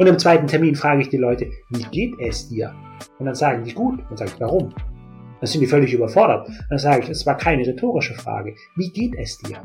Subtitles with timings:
[0.00, 2.74] Und im zweiten Termin frage ich die Leute, wie geht es dir?
[3.18, 4.00] Und dann sagen die gut.
[4.08, 4.70] Und sage ich, warum?
[5.40, 6.48] Dann sind die völlig überfordert.
[6.70, 8.54] Dann sage ich, es war keine rhetorische Frage.
[8.76, 9.58] Wie geht es dir?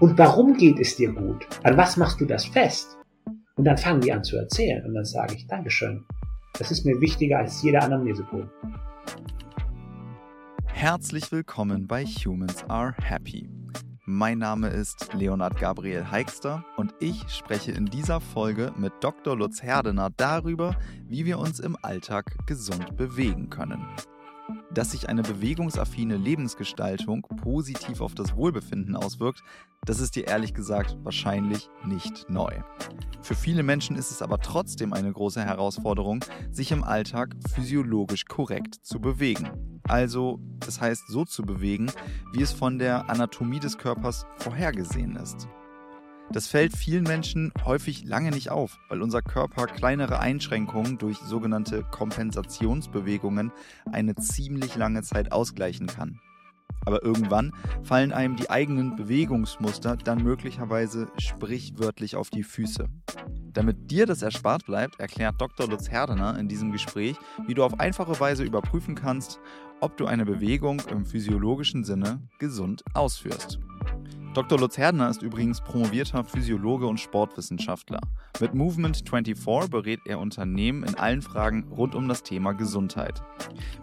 [0.00, 1.46] Und warum geht es dir gut?
[1.62, 2.98] An was machst du das fest?
[3.54, 4.84] Und dann fangen die an zu erzählen.
[4.86, 6.04] Und dann sage ich, Dankeschön.
[6.58, 8.48] Das ist mir wichtiger als jeder Anamnesepunkt.
[10.66, 13.48] Herzlich willkommen bei Humans Are Happy.
[14.06, 19.34] Mein Name ist Leonard Gabriel Heikster und ich spreche in dieser Folge mit Dr.
[19.34, 20.76] Lutz Herdener darüber,
[21.08, 23.82] wie wir uns im Alltag gesund bewegen können.
[24.72, 29.42] Dass sich eine bewegungsaffine Lebensgestaltung positiv auf das Wohlbefinden auswirkt,
[29.84, 32.52] das ist dir ehrlich gesagt wahrscheinlich nicht neu.
[33.22, 38.74] Für viele Menschen ist es aber trotzdem eine große Herausforderung, sich im Alltag physiologisch korrekt
[38.82, 39.80] zu bewegen.
[39.86, 41.90] Also, das heißt so zu bewegen,
[42.32, 45.48] wie es von der Anatomie des Körpers vorhergesehen ist.
[46.32, 51.84] Das fällt vielen Menschen häufig lange nicht auf, weil unser Körper kleinere Einschränkungen durch sogenannte
[51.84, 53.52] Kompensationsbewegungen
[53.92, 56.20] eine ziemlich lange Zeit ausgleichen kann.
[56.86, 62.88] Aber irgendwann fallen einem die eigenen Bewegungsmuster dann möglicherweise sprichwörtlich auf die Füße.
[63.52, 65.68] Damit dir das erspart bleibt, erklärt Dr.
[65.68, 69.38] Lutz Herdener in diesem Gespräch, wie du auf einfache Weise überprüfen kannst,
[69.80, 73.60] ob du eine Bewegung im physiologischen Sinne gesund ausführst.
[74.34, 74.58] Dr.
[74.58, 78.00] Lutz Herdner ist übrigens promovierter Physiologe und Sportwissenschaftler.
[78.40, 83.22] Mit Movement 24 berät er Unternehmen in allen Fragen rund um das Thema Gesundheit.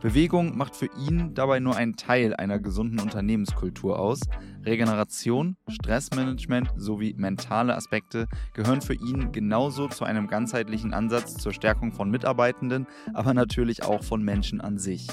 [0.01, 4.19] Bewegung macht für ihn dabei nur einen Teil einer gesunden Unternehmenskultur aus.
[4.65, 11.93] Regeneration, Stressmanagement sowie mentale Aspekte gehören für ihn genauso zu einem ganzheitlichen Ansatz zur Stärkung
[11.93, 15.07] von Mitarbeitenden, aber natürlich auch von Menschen an sich.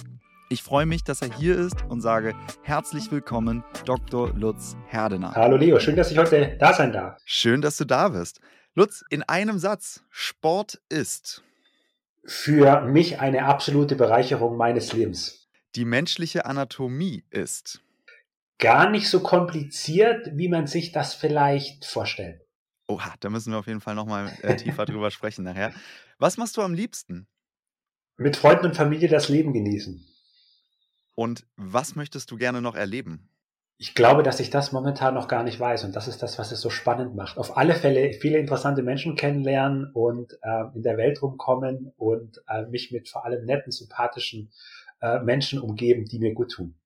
[0.50, 4.32] Ich freue mich, dass er hier ist und sage herzlich willkommen, Dr.
[4.34, 5.34] Lutz Herdener.
[5.34, 7.20] Hallo Leo, schön, dass ich heute da sein darf.
[7.27, 8.41] Schön, dass du da bist.
[8.74, 11.44] Lutz, in einem Satz, Sport ist
[12.24, 15.50] für mich eine absolute Bereicherung meines Lebens.
[15.74, 17.82] Die menschliche Anatomie ist
[18.56, 22.41] gar nicht so kompliziert, wie man sich das vielleicht vorstellt.
[22.87, 25.75] Oha, da müssen wir auf jeden Fall nochmal äh, tiefer drüber sprechen nachher.
[26.19, 27.26] Was machst du am liebsten?
[28.16, 30.06] Mit Freunden und Familie das Leben genießen.
[31.19, 33.29] Und was möchtest du gerne noch erleben?
[33.77, 36.53] Ich glaube, dass ich das momentan noch gar nicht weiß und das ist das, was
[36.53, 37.39] es so spannend macht.
[37.39, 42.67] Auf alle Fälle viele interessante Menschen kennenlernen und äh, in der Welt rumkommen und äh,
[42.67, 44.53] mich mit vor allem netten, sympathischen
[45.01, 46.77] äh, Menschen umgeben, die mir gut tun.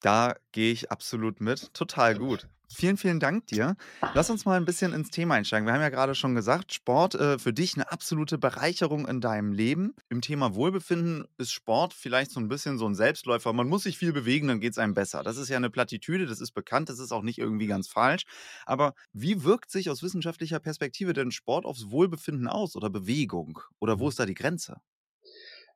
[0.00, 1.72] Da gehe ich absolut mit.
[1.74, 2.48] Total gut.
[2.72, 3.74] Vielen, vielen Dank dir.
[4.14, 5.66] Lass uns mal ein bisschen ins Thema einsteigen.
[5.66, 9.52] Wir haben ja gerade schon gesagt, Sport äh, für dich eine absolute Bereicherung in deinem
[9.52, 9.92] Leben.
[10.08, 13.52] Im Thema Wohlbefinden ist Sport vielleicht so ein bisschen so ein Selbstläufer.
[13.52, 15.24] Man muss sich viel bewegen, dann geht es einem besser.
[15.24, 18.22] Das ist ja eine Plattitüde, das ist bekannt, das ist auch nicht irgendwie ganz falsch.
[18.66, 23.58] Aber wie wirkt sich aus wissenschaftlicher Perspektive denn Sport aufs Wohlbefinden aus oder Bewegung?
[23.80, 24.76] Oder wo ist da die Grenze?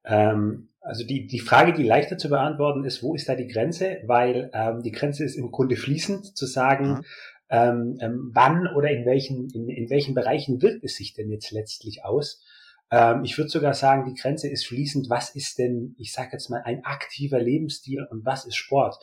[0.05, 3.99] Ähm, also die, die Frage, die leichter zu beantworten ist, wo ist da die Grenze?
[4.05, 7.05] Weil ähm, die Grenze ist im Grunde fließend zu sagen, mhm.
[7.49, 11.51] ähm, ähm, wann oder in welchen, in, in welchen Bereichen wirkt es sich denn jetzt
[11.53, 12.43] letztlich aus?
[12.91, 15.09] Ähm, ich würde sogar sagen, die Grenze ist fließend.
[15.09, 18.99] Was ist denn, ich sage jetzt mal, ein aktiver Lebensstil und was ist Sport?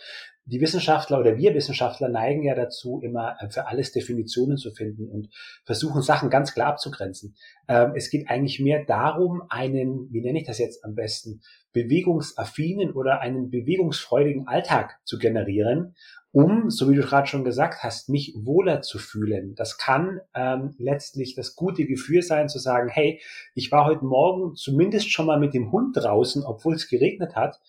[0.46, 5.09] Die Wissenschaftler oder wir Wissenschaftler neigen ja dazu, immer äh, für alles Definitionen zu finden
[5.09, 5.29] und
[5.63, 7.35] versuchen Sachen ganz klar abzugrenzen.
[7.68, 11.41] Ähm, es geht eigentlich mehr darum, einen, wie nenne ich das jetzt am besten,
[11.74, 15.96] bewegungsaffinen oder einen bewegungsfreudigen Alltag zu generieren,
[16.34, 19.54] um, so wie du gerade schon gesagt hast, mich wohler zu fühlen.
[19.56, 23.20] Das kann ähm, letztlich das gute Gefühl sein, zu sagen, hey,
[23.54, 27.60] ich war heute Morgen zumindest schon mal mit dem Hund draußen, obwohl es geregnet hat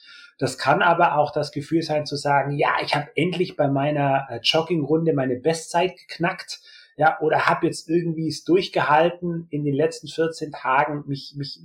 [0.43, 4.27] das kann aber auch das Gefühl sein zu sagen, ja, ich habe endlich bei meiner
[4.29, 6.61] äh, Joggingrunde meine Bestzeit geknackt,
[6.97, 11.61] ja, oder habe jetzt irgendwie es durchgehalten, in den letzten 14 Tagen mich, mich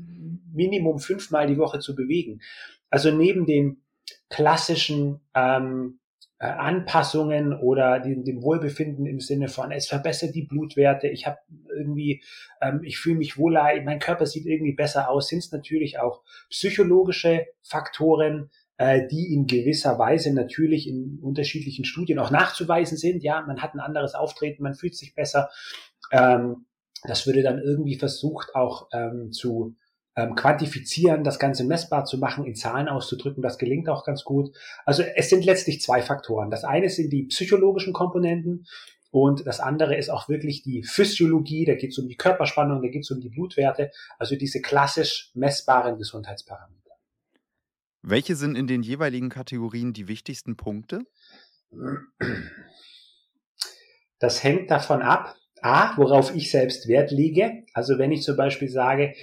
[0.54, 2.42] Minimum fünfmal die Woche zu bewegen.
[2.90, 3.82] Also neben den
[4.30, 6.00] klassischen ähm,
[6.40, 11.40] äh, Anpassungen oder dem, dem Wohlbefinden im Sinne von, es verbessert die Blutwerte, ich habe
[11.76, 12.24] irgendwie,
[12.62, 16.22] ähm, ich fühle mich wohler, mein Körper sieht irgendwie besser aus, sind es natürlich auch
[16.50, 23.24] psychologische Faktoren, äh, die in gewisser Weise natürlich in unterschiedlichen Studien auch nachzuweisen sind.
[23.24, 25.50] Ja, man hat ein anderes Auftreten, man fühlt sich besser.
[26.12, 26.66] Ähm,
[27.04, 29.76] das würde dann irgendwie versucht auch ähm, zu
[30.16, 33.44] ähm, quantifizieren, das Ganze messbar zu machen, in Zahlen auszudrücken.
[33.44, 34.56] Das gelingt auch ganz gut.
[34.86, 36.50] Also es sind letztlich zwei Faktoren.
[36.50, 38.66] Das eine sind die psychologischen Komponenten
[39.12, 41.66] und das andere ist auch wirklich die Physiologie.
[41.66, 45.32] Da geht es um die Körperspannung, da geht es um die Blutwerte, also diese klassisch
[45.36, 46.87] messbaren Gesundheitsparameter.
[48.02, 51.06] Welche sind in den jeweiligen Kategorien die wichtigsten Punkte?
[54.20, 57.64] Das hängt davon ab, A, worauf ich selbst Wert lege.
[57.74, 59.14] Also wenn ich zum Beispiel sage,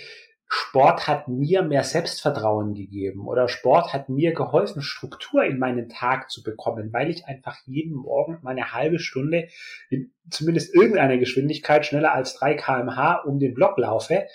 [0.47, 6.31] Sport hat mir mehr Selbstvertrauen gegeben oder Sport hat mir geholfen, Struktur in meinen Tag
[6.31, 9.49] zu bekommen, weil ich einfach jeden Morgen meine halbe Stunde
[9.91, 14.26] in zumindest irgendeiner Geschwindigkeit schneller als 3 kmh um den Block laufe,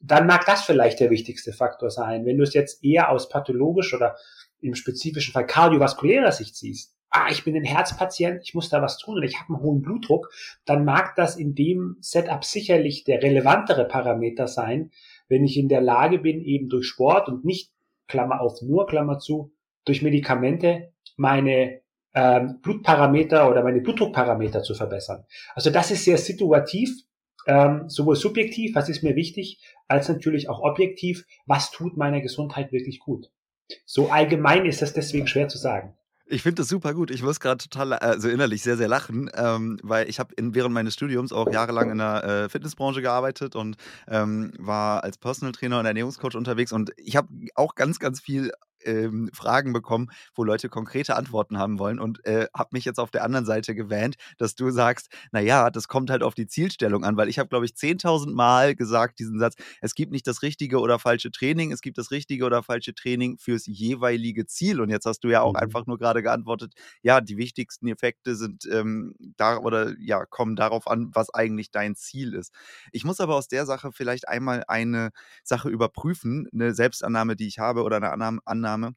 [0.00, 2.24] dann mag das vielleicht der wichtigste Faktor sein.
[2.24, 4.16] Wenn du es jetzt eher aus pathologisch oder
[4.60, 8.98] im spezifischen Fall kardiovaskulärer Sicht siehst, ah, ich bin ein Herzpatient, ich muss da was
[8.98, 10.30] tun und ich habe einen hohen Blutdruck,
[10.64, 14.90] dann mag das in dem Setup sicherlich der relevantere Parameter sein,
[15.28, 17.72] wenn ich in der Lage bin, eben durch Sport und nicht,
[18.06, 19.52] Klammer auf, nur Klammer zu,
[19.84, 21.80] durch Medikamente meine
[22.14, 25.24] ähm, Blutparameter oder meine Blutdruckparameter zu verbessern.
[25.54, 26.90] Also das ist sehr situativ,
[27.46, 32.72] ähm, sowohl subjektiv, was ist mir wichtig, als natürlich auch objektiv, was tut meiner Gesundheit
[32.72, 33.30] wirklich gut.
[33.84, 35.94] So allgemein ist das deswegen schwer zu sagen.
[36.30, 37.10] Ich finde das super gut.
[37.10, 40.92] Ich muss gerade total, also innerlich sehr, sehr lachen, ähm, weil ich habe während meines
[40.92, 43.76] Studiums auch jahrelang in der äh, Fitnessbranche gearbeitet und
[44.08, 48.52] ähm, war als Personal Trainer und Ernährungscoach unterwegs und ich habe auch ganz, ganz viel
[48.88, 53.10] ähm, Fragen bekommen, wo Leute konkrete Antworten haben wollen und äh, habe mich jetzt auf
[53.10, 57.16] der anderen Seite gewähnt, dass du sagst, naja, das kommt halt auf die Zielstellung an,
[57.16, 60.80] weil ich habe, glaube ich, 10.000 Mal gesagt diesen Satz, es gibt nicht das richtige
[60.80, 65.06] oder falsche Training, es gibt das richtige oder falsche Training fürs jeweilige Ziel und jetzt
[65.06, 65.60] hast du ja auch mhm.
[65.60, 70.86] einfach nur gerade geantwortet, ja, die wichtigsten Effekte sind ähm, da oder ja, kommen darauf
[70.86, 72.52] an, was eigentlich dein Ziel ist.
[72.92, 75.10] Ich muss aber aus der Sache vielleicht einmal eine
[75.42, 78.96] Sache überprüfen, eine Selbstannahme, die ich habe oder eine Annahme Annahme.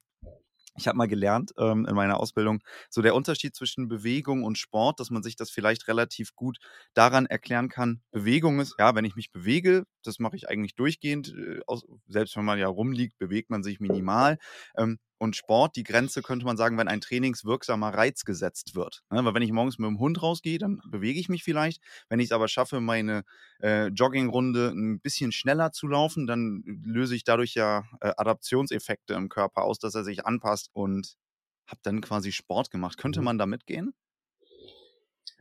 [0.77, 5.01] Ich habe mal gelernt ähm, in meiner Ausbildung, so der Unterschied zwischen Bewegung und Sport,
[5.01, 6.59] dass man sich das vielleicht relativ gut
[6.93, 8.01] daran erklären kann.
[8.11, 12.37] Bewegung ist, ja, wenn ich mich bewege, das mache ich eigentlich durchgehend, äh, aus, selbst
[12.37, 14.37] wenn man ja rumliegt, bewegt man sich minimal.
[14.77, 19.03] Ähm, und Sport, die Grenze könnte man sagen, wenn ein trainingswirksamer Reiz gesetzt wird.
[19.11, 19.23] Ne?
[19.23, 21.79] Weil wenn ich morgens mit dem Hund rausgehe, dann bewege ich mich vielleicht.
[22.09, 23.21] Wenn ich es aber schaffe, meine
[23.61, 29.29] äh, Joggingrunde ein bisschen schneller zu laufen, dann löse ich dadurch ja äh, Adaptionseffekte im
[29.29, 31.17] Körper aus, dass er sich anpasst und
[31.67, 32.97] habe dann quasi Sport gemacht.
[32.97, 33.25] Könnte mhm.
[33.25, 33.93] man da mitgehen?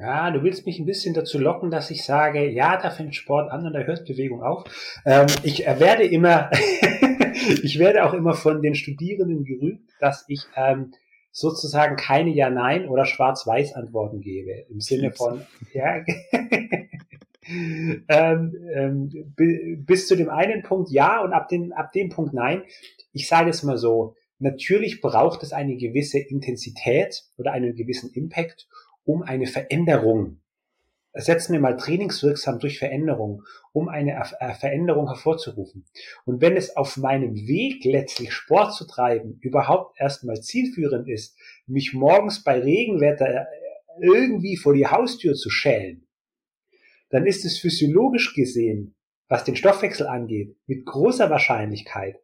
[0.00, 3.50] Ja, du willst mich ein bisschen dazu locken, dass ich sage, ja, da fängt Sport
[3.50, 4.64] an und da hört Bewegung auf.
[5.04, 6.50] Ähm, ich werde immer,
[7.62, 10.94] ich werde auch immer von den Studierenden gerügt, dass ich ähm,
[11.32, 14.64] sozusagen keine Ja-Nein oder Schwarz-Weiß-Antworten gebe.
[14.70, 15.42] Im Sinne von,
[15.74, 16.02] ja,
[18.08, 19.34] ähm, ähm,
[19.84, 22.62] bis zu dem einen Punkt ja und ab, den, ab dem Punkt nein.
[23.12, 28.66] Ich sage es mal so, natürlich braucht es eine gewisse Intensität oder einen gewissen Impact,
[29.10, 30.40] um eine Veränderung,
[31.12, 33.42] setzen wir mal trainingswirksam durch Veränderung,
[33.72, 35.84] um eine äh, Veränderung hervorzurufen.
[36.24, 41.36] Und wenn es auf meinem Weg letztlich Sport zu treiben überhaupt erstmal zielführend ist,
[41.66, 43.46] mich morgens bei Regenwetter äh,
[44.00, 46.06] irgendwie vor die Haustür zu schälen,
[47.08, 48.94] dann ist es physiologisch gesehen,
[49.28, 52.16] was den Stoffwechsel angeht, mit großer Wahrscheinlichkeit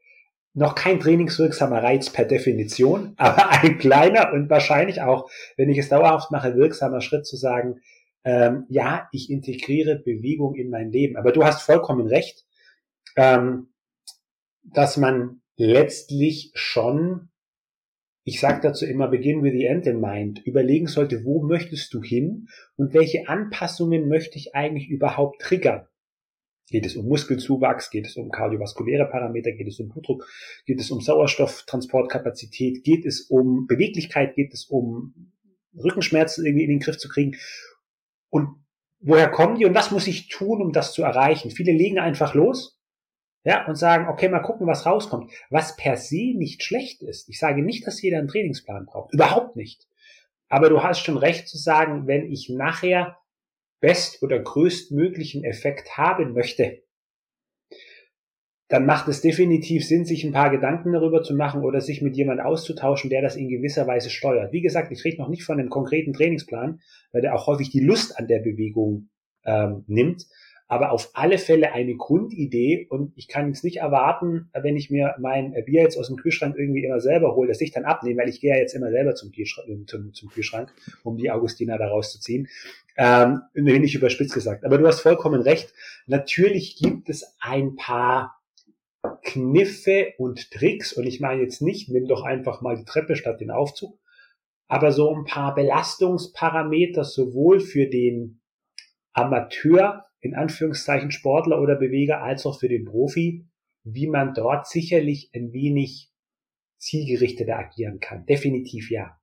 [0.56, 5.90] noch kein trainingswirksamer Reiz per Definition, aber ein kleiner und wahrscheinlich auch, wenn ich es
[5.90, 7.80] dauerhaft mache, wirksamer Schritt zu sagen,
[8.24, 11.16] ähm, ja, ich integriere Bewegung in mein Leben.
[11.16, 12.44] Aber du hast vollkommen recht,
[13.16, 13.68] ähm,
[14.64, 17.28] dass man letztlich schon,
[18.24, 22.02] ich sage dazu immer, begin with the end in mind, überlegen sollte, wo möchtest du
[22.02, 25.86] hin und welche Anpassungen möchte ich eigentlich überhaupt triggern.
[26.68, 27.90] Geht es um Muskelzuwachs?
[27.90, 29.52] Geht es um kardiovaskuläre Parameter?
[29.52, 30.26] Geht es um Blutdruck?
[30.64, 32.82] Geht es um Sauerstofftransportkapazität?
[32.82, 34.34] Geht es um Beweglichkeit?
[34.34, 35.32] Geht es um
[35.76, 37.36] Rückenschmerzen irgendwie in den Griff zu kriegen?
[38.30, 38.48] Und
[39.00, 41.50] woher kommen die und was muss ich tun, um das zu erreichen?
[41.50, 42.76] Viele legen einfach los,
[43.46, 45.30] ja, und sagen, okay, mal gucken, was rauskommt.
[45.50, 47.28] Was per se nicht schlecht ist.
[47.28, 49.14] Ich sage nicht, dass jeder einen Trainingsplan braucht.
[49.14, 49.86] Überhaupt nicht.
[50.48, 53.18] Aber du hast schon recht zu sagen, wenn ich nachher
[53.80, 56.82] best- oder größtmöglichen Effekt haben möchte,
[58.68, 62.16] dann macht es definitiv Sinn, sich ein paar Gedanken darüber zu machen oder sich mit
[62.16, 64.52] jemand auszutauschen, der das in gewisser Weise steuert.
[64.52, 66.80] Wie gesagt, ich rede noch nicht von einem konkreten Trainingsplan,
[67.12, 69.10] weil der auch häufig die Lust an der Bewegung
[69.44, 70.26] ähm, nimmt
[70.68, 75.14] aber auf alle Fälle eine Grundidee und ich kann es nicht erwarten, wenn ich mir
[75.18, 78.28] mein Bier jetzt aus dem Kühlschrank irgendwie immer selber hole, dass ich dann abnehme, weil
[78.28, 80.72] ich gehe ja jetzt immer selber zum, Kühlschrank, äh, zum, zum Kühlschrank
[81.04, 82.48] um die Augustina da rauszuziehen.
[82.96, 84.64] Ähm, nicht überspitzt gesagt.
[84.64, 85.72] Aber du hast vollkommen recht.
[86.06, 88.40] Natürlich gibt es ein paar
[89.22, 93.40] Kniffe und Tricks und ich meine jetzt nicht, nimm doch einfach mal die Treppe statt
[93.40, 94.00] den Aufzug,
[94.66, 98.40] aber so ein paar Belastungsparameter sowohl für den
[99.12, 103.46] Amateur in Anführungszeichen Sportler oder Beweger als auch für den Profi,
[103.84, 106.10] wie man dort sicherlich ein wenig
[106.78, 108.26] zielgerichteter agieren kann.
[108.26, 109.18] Definitiv ja.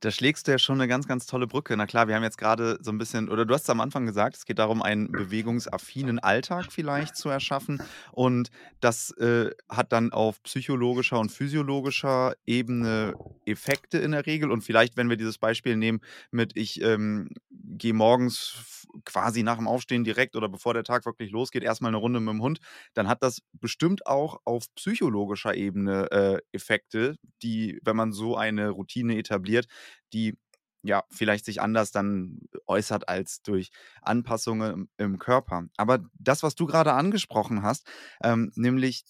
[0.00, 1.76] Da schlägst du ja schon eine ganz, ganz tolle Brücke.
[1.76, 4.06] Na klar, wir haben jetzt gerade so ein bisschen oder du hast es am Anfang
[4.06, 7.80] gesagt, es geht darum, einen bewegungsaffinen Alltag vielleicht zu erschaffen
[8.12, 13.14] und das, äh, hat dann auf psychologischer und physiologischer Ebene
[13.46, 17.94] Effekte in der Regel und vielleicht, wenn wir dieses Beispiel nehmen mit ich, ähm, gehe
[17.94, 22.20] morgens quasi nach dem Aufstehen direkt oder bevor der Tag wirklich losgeht, erstmal eine Runde
[22.20, 22.60] mit dem Hund,
[22.94, 28.70] dann hat das bestimmt auch auf psychologischer Ebene, äh, Effekte, die, wenn man so eine
[28.70, 29.66] Routine etabliert,
[30.12, 30.36] die
[30.82, 33.70] ja vielleicht sich anders dann äußert als durch
[34.02, 35.64] Anpassungen im, Körper.
[35.76, 37.86] Aber das, was du gerade angesprochen hast,
[38.22, 39.04] ähm, nämlich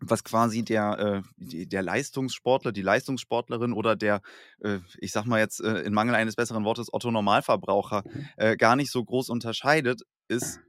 [0.00, 4.22] was quasi der, äh, der Leistungssportler, die Leistungssportlerin oder der,
[4.60, 8.02] äh, ich sag mal jetzt äh, in Mangel eines besseren Wortes, Otto Normalverbraucher
[8.36, 10.60] äh, gar nicht so groß unterscheidet, ist,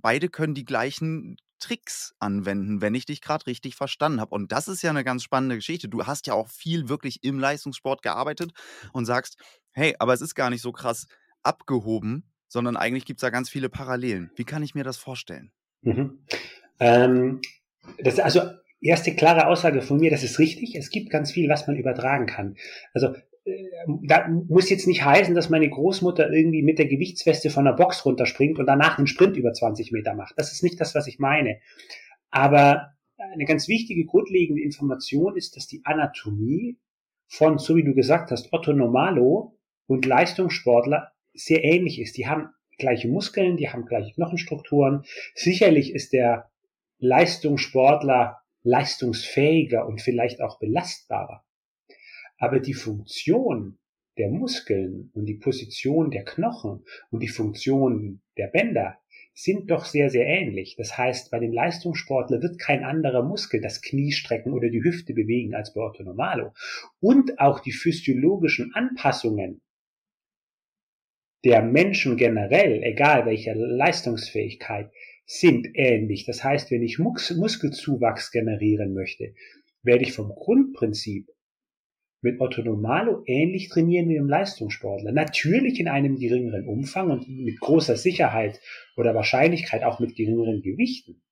[0.00, 4.34] beide können die gleichen Tricks anwenden, wenn ich dich gerade richtig verstanden habe.
[4.34, 5.88] Und das ist ja eine ganz spannende Geschichte.
[5.88, 8.52] Du hast ja auch viel wirklich im Leistungssport gearbeitet
[8.92, 9.36] und sagst,
[9.72, 11.06] hey, aber es ist gar nicht so krass
[11.42, 14.30] abgehoben, sondern eigentlich gibt es da ganz viele Parallelen.
[14.36, 15.50] Wie kann ich mir das vorstellen?
[15.82, 16.18] Mhm.
[16.78, 17.40] Ähm,
[17.98, 18.40] das, also
[18.80, 20.74] erste klare Aussage von mir, das ist richtig.
[20.76, 22.56] Es gibt ganz viel, was man übertragen kann.
[22.92, 23.14] Also
[24.02, 28.04] da muss jetzt nicht heißen, dass meine Großmutter irgendwie mit der Gewichtsweste von der Box
[28.04, 30.34] runterspringt und danach einen Sprint über 20 Meter macht.
[30.36, 31.60] Das ist nicht das, was ich meine.
[32.30, 36.78] Aber eine ganz wichtige grundlegende Information ist, dass die Anatomie
[37.28, 42.16] von, so wie du gesagt hast, Otto Normalo und Leistungssportler sehr ähnlich ist.
[42.16, 45.04] Die haben gleiche Muskeln, die haben gleiche Knochenstrukturen.
[45.34, 46.50] Sicherlich ist der
[46.98, 51.44] Leistungssportler leistungsfähiger und vielleicht auch belastbarer.
[52.38, 53.78] Aber die Funktion
[54.18, 58.98] der Muskeln und die Position der Knochen und die Funktion der Bänder
[59.34, 60.76] sind doch sehr, sehr ähnlich.
[60.76, 65.12] Das heißt, bei dem Leistungssportler wird kein anderer Muskel das Knie strecken oder die Hüfte
[65.12, 66.52] bewegen als bei Otto Normalo.
[67.00, 69.60] Und auch die physiologischen Anpassungen
[71.44, 74.90] der Menschen generell, egal welcher Leistungsfähigkeit,
[75.26, 76.24] sind ähnlich.
[76.24, 79.34] Das heißt, wenn ich Muskelzuwachs generieren möchte,
[79.82, 81.28] werde ich vom Grundprinzip
[82.22, 85.12] mit Otto Normalo ähnlich trainieren wie im Leistungssportler.
[85.12, 88.60] Natürlich in einem geringeren Umfang und mit großer Sicherheit
[88.96, 91.22] oder Wahrscheinlichkeit auch mit geringeren Gewichten.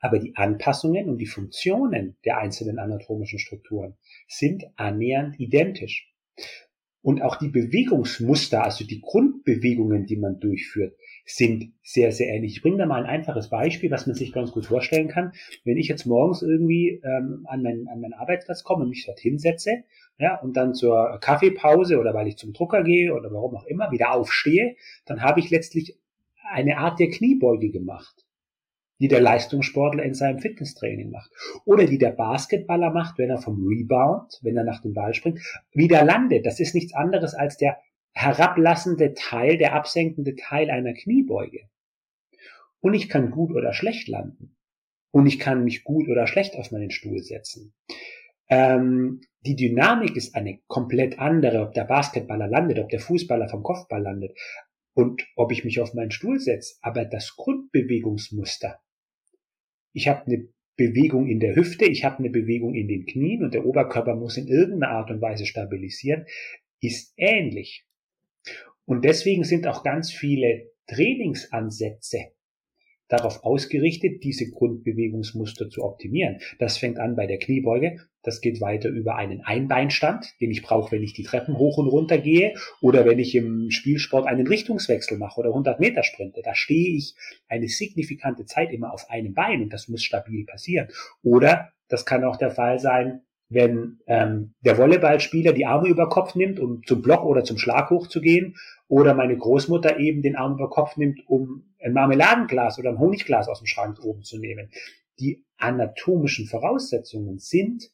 [0.00, 3.96] Aber die Anpassungen und die Funktionen der einzelnen anatomischen Strukturen
[4.28, 6.12] sind annähernd identisch.
[7.02, 12.52] Und auch die Bewegungsmuster, also die Grundbewegungen, die man durchführt, sind sehr, sehr ähnlich.
[12.52, 15.32] Ich bringe da mal ein einfaches Beispiel, was man sich ganz gut vorstellen kann.
[15.64, 19.38] Wenn ich jetzt morgens irgendwie ähm, an, meinen, an meinen Arbeitsplatz komme und mich dorthin
[19.38, 19.82] setze,
[20.18, 23.90] ja, und dann zur Kaffeepause oder weil ich zum Drucker gehe oder warum auch immer
[23.90, 25.98] wieder aufstehe, dann habe ich letztlich
[26.48, 28.26] eine Art der Kniebeuge gemacht
[28.98, 31.30] die der Leistungssportler in seinem Fitnesstraining macht.
[31.64, 35.40] Oder die der Basketballer macht, wenn er vom Rebound, wenn er nach dem Ball springt,
[35.72, 36.46] wieder landet.
[36.46, 37.78] Das ist nichts anderes als der
[38.16, 41.68] herablassende Teil, der absenkende Teil einer Kniebeuge.
[42.80, 44.56] Und ich kann gut oder schlecht landen.
[45.10, 47.74] Und ich kann mich gut oder schlecht auf meinen Stuhl setzen.
[48.48, 53.62] Ähm, die Dynamik ist eine komplett andere, ob der Basketballer landet, ob der Fußballer vom
[53.62, 54.36] Kopfball landet
[54.94, 56.76] und ob ich mich auf meinen Stuhl setze.
[56.80, 58.80] Aber das Grundbewegungsmuster,
[59.92, 63.52] ich habe eine Bewegung in der Hüfte, ich habe eine Bewegung in den Knien und
[63.52, 66.26] der Oberkörper muss in irgendeiner Art und Weise stabilisieren,
[66.80, 67.85] ist ähnlich.
[68.86, 72.30] Und deswegen sind auch ganz viele Trainingsansätze
[73.08, 76.38] darauf ausgerichtet, diese Grundbewegungsmuster zu optimieren.
[76.58, 80.92] Das fängt an bei der Kniebeuge, das geht weiter über einen Einbeinstand, den ich brauche,
[80.92, 85.18] wenn ich die Treppen hoch und runter gehe oder wenn ich im Spielsport einen Richtungswechsel
[85.18, 86.42] mache oder 100 Meter sprinte.
[86.42, 87.14] Da stehe ich
[87.48, 90.88] eine signifikante Zeit immer auf einem Bein und das muss stabil passieren.
[91.22, 96.34] Oder das kann auch der Fall sein, wenn ähm, der Volleyballspieler die Arme über Kopf
[96.34, 98.56] nimmt, um zum Block oder zum Schlag hochzugehen,
[98.88, 103.48] oder meine Großmutter eben den Arm über Kopf nimmt, um ein Marmeladenglas oder ein Honigglas
[103.48, 104.70] aus dem Schrank oben zu nehmen.
[105.18, 107.90] Die anatomischen Voraussetzungen sind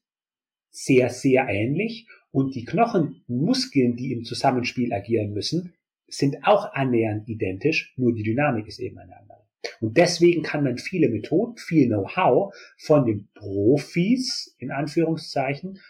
[0.71, 5.75] sehr, sehr ähnlich und die Knochenmuskeln, die im Zusammenspiel agieren müssen,
[6.07, 9.42] sind auch annähernd identisch, nur die Dynamik ist eben eine andere.
[9.81, 15.81] Und deswegen kann man viele Methoden, viel Know-how von den Profis, in Anführungszeichen,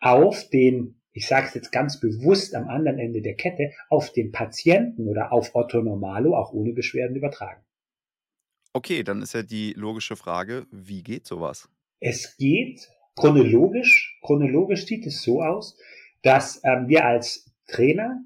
[0.00, 4.32] auf den, ich sage es jetzt ganz bewusst am anderen Ende der Kette, auf den
[4.32, 7.62] Patienten oder auf Otto Normalo auch ohne Beschwerden übertragen.
[8.72, 11.68] Okay, dann ist ja die logische Frage, wie geht sowas?
[12.00, 15.76] Es geht chronologisch, chronologisch sieht es so aus,
[16.22, 18.24] dass ähm, wir als Trainer,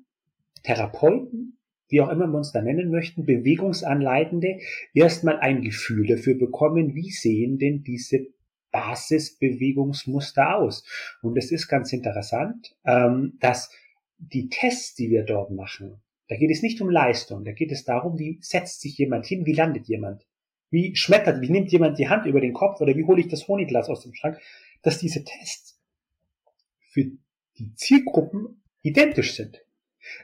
[0.62, 4.58] Therapeuten wie auch immer wir uns da nennen möchten, Bewegungsanleitende,
[4.94, 8.26] erstmal ein Gefühl dafür bekommen, wie sehen denn diese
[8.72, 10.84] Basisbewegungsmuster aus.
[11.22, 13.70] Und es ist ganz interessant, ähm, dass
[14.18, 17.84] die Tests, die wir dort machen, da geht es nicht um Leistung, da geht es
[17.84, 20.26] darum, wie setzt sich jemand hin, wie landet jemand,
[20.70, 23.46] wie schmettert, wie nimmt jemand die Hand über den Kopf oder wie hole ich das
[23.46, 24.38] Honigglas aus dem Schrank,
[24.82, 25.80] dass diese Tests
[26.90, 27.04] für
[27.58, 29.65] die Zielgruppen identisch sind.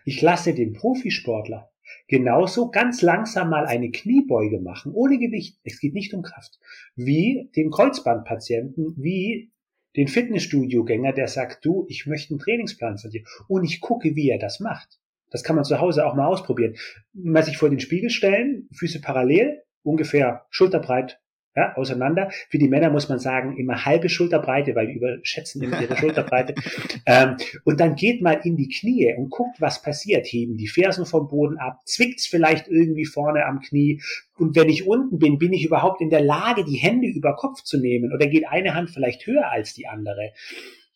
[0.04, 1.72] Ich lasse den Profisportler
[2.08, 5.58] genauso ganz langsam mal eine Kniebeuge machen, ohne Gewicht.
[5.64, 6.58] Es geht nicht um Kraft.
[6.94, 9.50] Wie den Kreuzbandpatienten, wie
[9.96, 13.24] den Fitnessstudio-Gänger, der sagt, du, ich möchte einen Trainingsplan von dir.
[13.48, 15.00] Und ich gucke, wie er das macht.
[15.30, 16.76] Das kann man zu Hause auch mal ausprobieren.
[17.12, 21.21] Mal sich vor den Spiegel stellen, Füße parallel, ungefähr schulterbreit
[21.54, 22.30] ja, auseinander.
[22.48, 26.54] Für die Männer muss man sagen, immer halbe Schulterbreite, weil die überschätzen immer ihre Schulterbreite.
[27.04, 30.26] Ähm, und dann geht mal in die Knie und guckt, was passiert.
[30.26, 34.00] Heben die Fersen vom Boden ab, zwickt's vielleicht irgendwie vorne am Knie.
[34.38, 37.62] Und wenn ich unten bin, bin ich überhaupt in der Lage, die Hände über Kopf
[37.62, 38.12] zu nehmen?
[38.12, 40.32] Oder geht eine Hand vielleicht höher als die andere?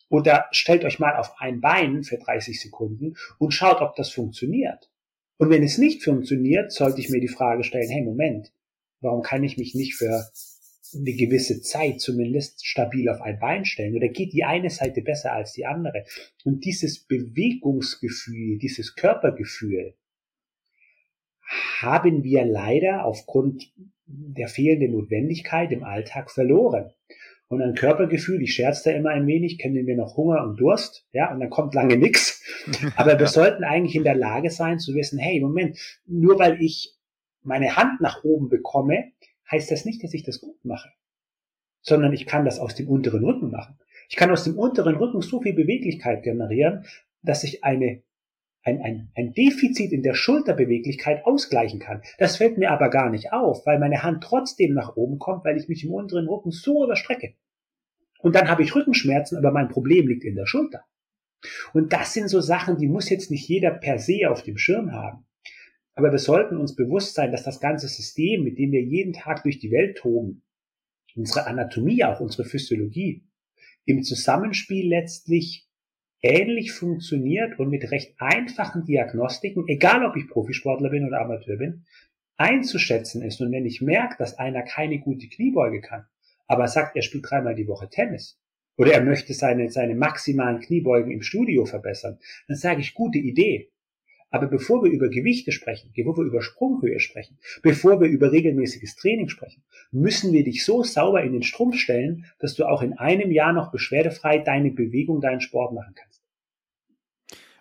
[0.09, 4.89] Oder stellt euch mal auf ein Bein für 30 Sekunden und schaut, ob das funktioniert.
[5.37, 8.51] Und wenn es nicht funktioniert, sollte ich mir die Frage stellen, hey, Moment,
[9.01, 10.29] warum kann ich mich nicht für
[10.95, 13.95] eine gewisse Zeit zumindest stabil auf ein Bein stellen?
[13.95, 16.05] Oder geht die eine Seite besser als die andere?
[16.43, 19.95] Und dieses Bewegungsgefühl, dieses Körpergefühl
[21.79, 23.71] haben wir leider aufgrund
[24.05, 26.91] der fehlenden Notwendigkeit im Alltag verloren.
[27.49, 31.07] Und ein Körpergefühl, ich scherze da immer ein wenig, kennen wir noch Hunger und Durst,
[31.13, 32.43] ja, und dann kommt lange nichts.
[32.97, 36.96] Aber wir sollten eigentlich in der Lage sein zu wissen, hey, Moment, nur weil ich
[37.47, 39.11] meine Hand nach oben bekomme,
[39.49, 40.89] heißt das nicht, dass ich das gut mache,
[41.81, 43.79] sondern ich kann das aus dem unteren Rücken machen.
[44.09, 46.85] Ich kann aus dem unteren Rücken so viel Beweglichkeit generieren,
[47.21, 48.03] dass ich eine,
[48.63, 52.01] ein, ein, ein Defizit in der Schulterbeweglichkeit ausgleichen kann.
[52.17, 55.57] Das fällt mir aber gar nicht auf, weil meine Hand trotzdem nach oben kommt, weil
[55.57, 57.35] ich mich im unteren Rücken so überstrecke.
[58.19, 60.83] Und dann habe ich Rückenschmerzen, aber mein Problem liegt in der Schulter.
[61.73, 64.91] Und das sind so Sachen, die muss jetzt nicht jeder per se auf dem Schirm
[64.91, 65.26] haben.
[65.97, 69.41] Aber wir sollten uns bewusst sein, dass das ganze System, mit dem wir jeden Tag
[69.41, 70.43] durch die Welt toben,
[71.15, 73.25] unsere Anatomie, auch unsere Physiologie,
[73.85, 75.67] im Zusammenspiel letztlich
[76.21, 81.85] ähnlich funktioniert und mit recht einfachen Diagnostiken, egal ob ich Profisportler bin oder Amateur bin,
[82.35, 83.41] einzuschätzen ist.
[83.41, 86.05] Und wenn ich merke, dass einer keine gute Kniebeuge kann,
[86.45, 88.39] aber sagt, er spielt dreimal die Woche Tennis,
[88.77, 93.71] oder er möchte seine, seine maximalen Kniebeugen im Studio verbessern, dann sage ich, gute Idee.
[94.29, 98.95] Aber bevor wir über Gewichte sprechen, bevor wir über Sprunghöhe sprechen, bevor wir über regelmäßiges
[98.95, 102.93] Training sprechen, müssen wir dich so sauber in den Strumpf stellen, dass du auch in
[102.93, 106.17] einem Jahr noch beschwerdefrei deine Bewegung, deinen Sport machen kannst.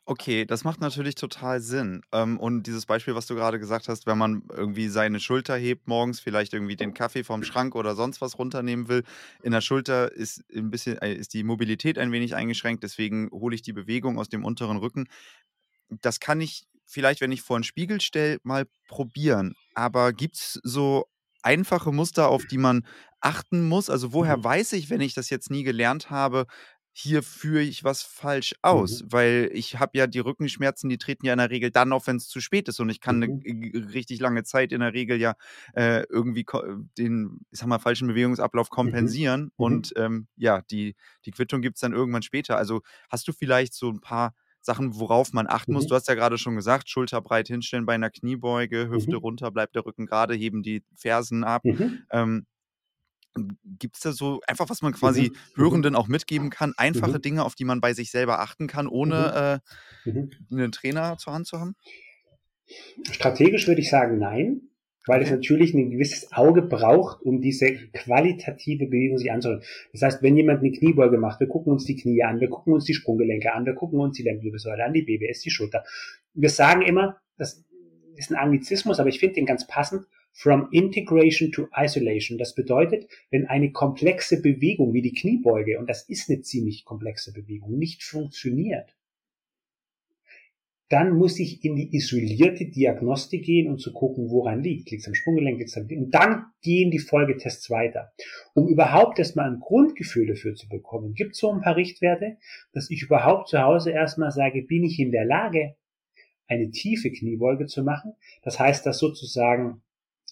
[0.09, 2.03] Okay, das macht natürlich total Sinn.
[2.13, 5.89] Ähm, und dieses Beispiel, was du gerade gesagt hast, wenn man irgendwie seine Schulter hebt
[5.89, 9.03] morgens, vielleicht irgendwie den Kaffee vom Schrank oder sonst was runternehmen will,
[9.43, 13.57] in der Schulter ist ein bisschen, äh, ist die Mobilität ein wenig eingeschränkt, deswegen hole
[13.57, 15.09] ich die Bewegung aus dem unteren Rücken
[15.89, 19.55] das kann ich vielleicht, wenn ich vor einen Spiegel stelle, mal probieren.
[19.75, 21.07] Aber gibt es so
[21.43, 22.87] einfache Muster, auf die man
[23.21, 23.91] achten muss?
[23.91, 24.45] Also woher mhm.
[24.45, 26.47] weiß ich, wenn ich das jetzt nie gelernt habe,
[26.99, 29.13] hier führe ich was falsch aus, mhm.
[29.13, 32.17] weil ich habe ja die Rückenschmerzen, die treten ja in der Regel dann auf, wenn
[32.17, 33.43] es zu spät ist und ich kann mhm.
[33.47, 35.35] eine richtig lange Zeit in der Regel ja
[35.75, 36.47] äh, irgendwie
[36.97, 38.75] den, ich sag mal, falschen Bewegungsablauf mhm.
[38.75, 39.51] kompensieren mhm.
[39.57, 40.97] und ähm, ja, die,
[41.27, 42.57] die Quittung gibt es dann irgendwann später.
[42.57, 44.35] Also hast du vielleicht so ein paar
[44.67, 45.85] Sachen, worauf man achten muss.
[45.85, 45.89] Mhm.
[45.89, 49.19] Du hast ja gerade schon gesagt, Schulter breit hinstellen bei einer Kniebeuge, Hüfte mhm.
[49.19, 51.65] runter, bleibt der Rücken gerade, heben die Fersen ab.
[51.65, 52.03] Mhm.
[52.11, 52.47] Ähm,
[53.65, 55.63] Gibt es da so einfach, was man quasi mhm.
[55.63, 57.23] Hörenden auch mitgeben kann, einfache mhm.
[57.23, 59.63] Dinge, auf die man bei sich selber achten kann, ohne
[60.07, 60.11] äh,
[60.51, 61.75] einen Trainer zur Hand zu haben?
[63.11, 64.63] Strategisch würde ich sagen, nein
[65.07, 69.63] weil es natürlich ein gewisses Auge braucht, um diese qualitative Bewegung sich anzuhören.
[69.93, 72.73] Das heißt, wenn jemand eine Kniebeuge macht, wir gucken uns die Knie an, wir gucken
[72.73, 75.85] uns die Sprunggelenke an, wir gucken uns die Lendenwirbelsäule an, die BBS, die Schulter.
[76.35, 77.65] Wir sagen immer, das
[78.17, 82.37] ist ein Anglizismus, aber ich finde den ganz passend, from integration to isolation.
[82.37, 87.33] Das bedeutet, wenn eine komplexe Bewegung wie die Kniebeuge, und das ist eine ziemlich komplexe
[87.33, 88.96] Bewegung, nicht funktioniert,
[90.89, 94.91] dann muss ich in die isolierte Diagnostik gehen und zu gucken, woran liegt.
[94.91, 98.13] Liegt es am Sprunggelenk, liegt am Und dann gehen die Folgetests weiter.
[98.55, 102.37] Um überhaupt erstmal ein Grundgefühl dafür zu bekommen, gibt es so ein paar Richtwerte,
[102.73, 105.75] dass ich überhaupt zu Hause erstmal sage, bin ich in der Lage,
[106.47, 108.15] eine tiefe Kniebeuge zu machen.
[108.43, 109.83] Das heißt, dass sozusagen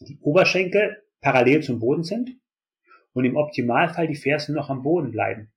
[0.00, 2.30] die Oberschenkel parallel zum Boden sind
[3.12, 5.50] und im Optimalfall die Fersen noch am Boden bleiben.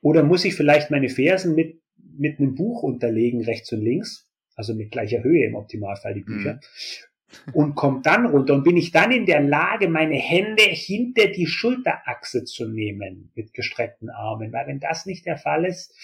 [0.00, 4.27] Oder muss ich vielleicht meine Fersen mit, mit einem Buch unterlegen, rechts und links,
[4.58, 6.54] also mit gleicher Höhe im Optimalfall die Bücher.
[6.54, 7.52] Mhm.
[7.52, 11.46] und komme dann runter und bin ich dann in der Lage, meine Hände hinter die
[11.46, 14.52] Schulterachse zu nehmen mit gestreckten Armen.
[14.52, 15.94] Weil wenn das nicht der Fall ist,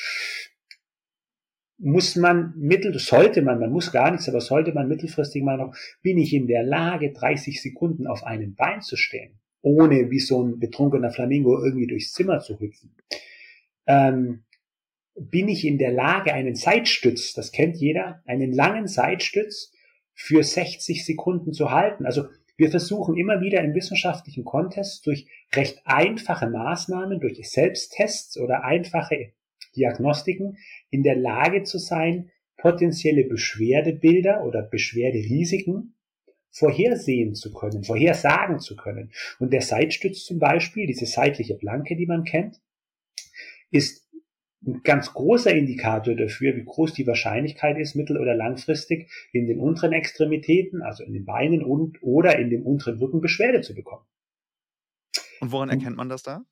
[1.79, 5.75] muss man mittel, sollte man, man muss gar nichts, aber sollte man mittelfristig mal noch,
[6.03, 10.43] bin ich in der Lage, 30 Sekunden auf einem Bein zu stehen, ohne wie so
[10.43, 12.95] ein betrunkener Flamingo irgendwie durchs Zimmer zu hüpfen.
[13.87, 14.44] Ähm,
[15.17, 19.73] bin ich in der Lage, einen Seitstütz, das kennt jeder, einen langen Seitstütz
[20.13, 22.07] für 60 Sekunden zu halten.
[22.07, 22.25] Also
[22.57, 29.33] wir versuchen immer wieder im wissenschaftlichen Kontext durch recht einfache Maßnahmen, durch Selbsttests oder einfache
[29.77, 30.57] Diagnostiken
[30.91, 35.97] in der Lage zu sein, potenzielle Beschwerdebilder oder Beschwerderisiken
[36.51, 39.13] vorhersehen zu können, vorhersagen zu können.
[39.41, 42.61] Und der Seitstütz zum Beispiel, diese seitliche Planke, die man kennt,
[43.73, 44.04] ist
[44.67, 49.59] ein ganz großer Indikator dafür, wie groß die Wahrscheinlichkeit ist, mittel- oder langfristig in den
[49.59, 54.05] unteren Extremitäten, also in den Beinen und oder in dem unteren Rücken Beschwerde zu bekommen.
[55.41, 56.45] Und woran erkennt man das da?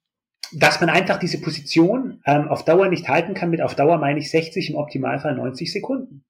[0.52, 3.50] Dass man einfach diese Position ähm, auf Dauer nicht halten kann.
[3.50, 6.24] Mit auf Dauer meine ich 60, im Optimalfall 90 Sekunden.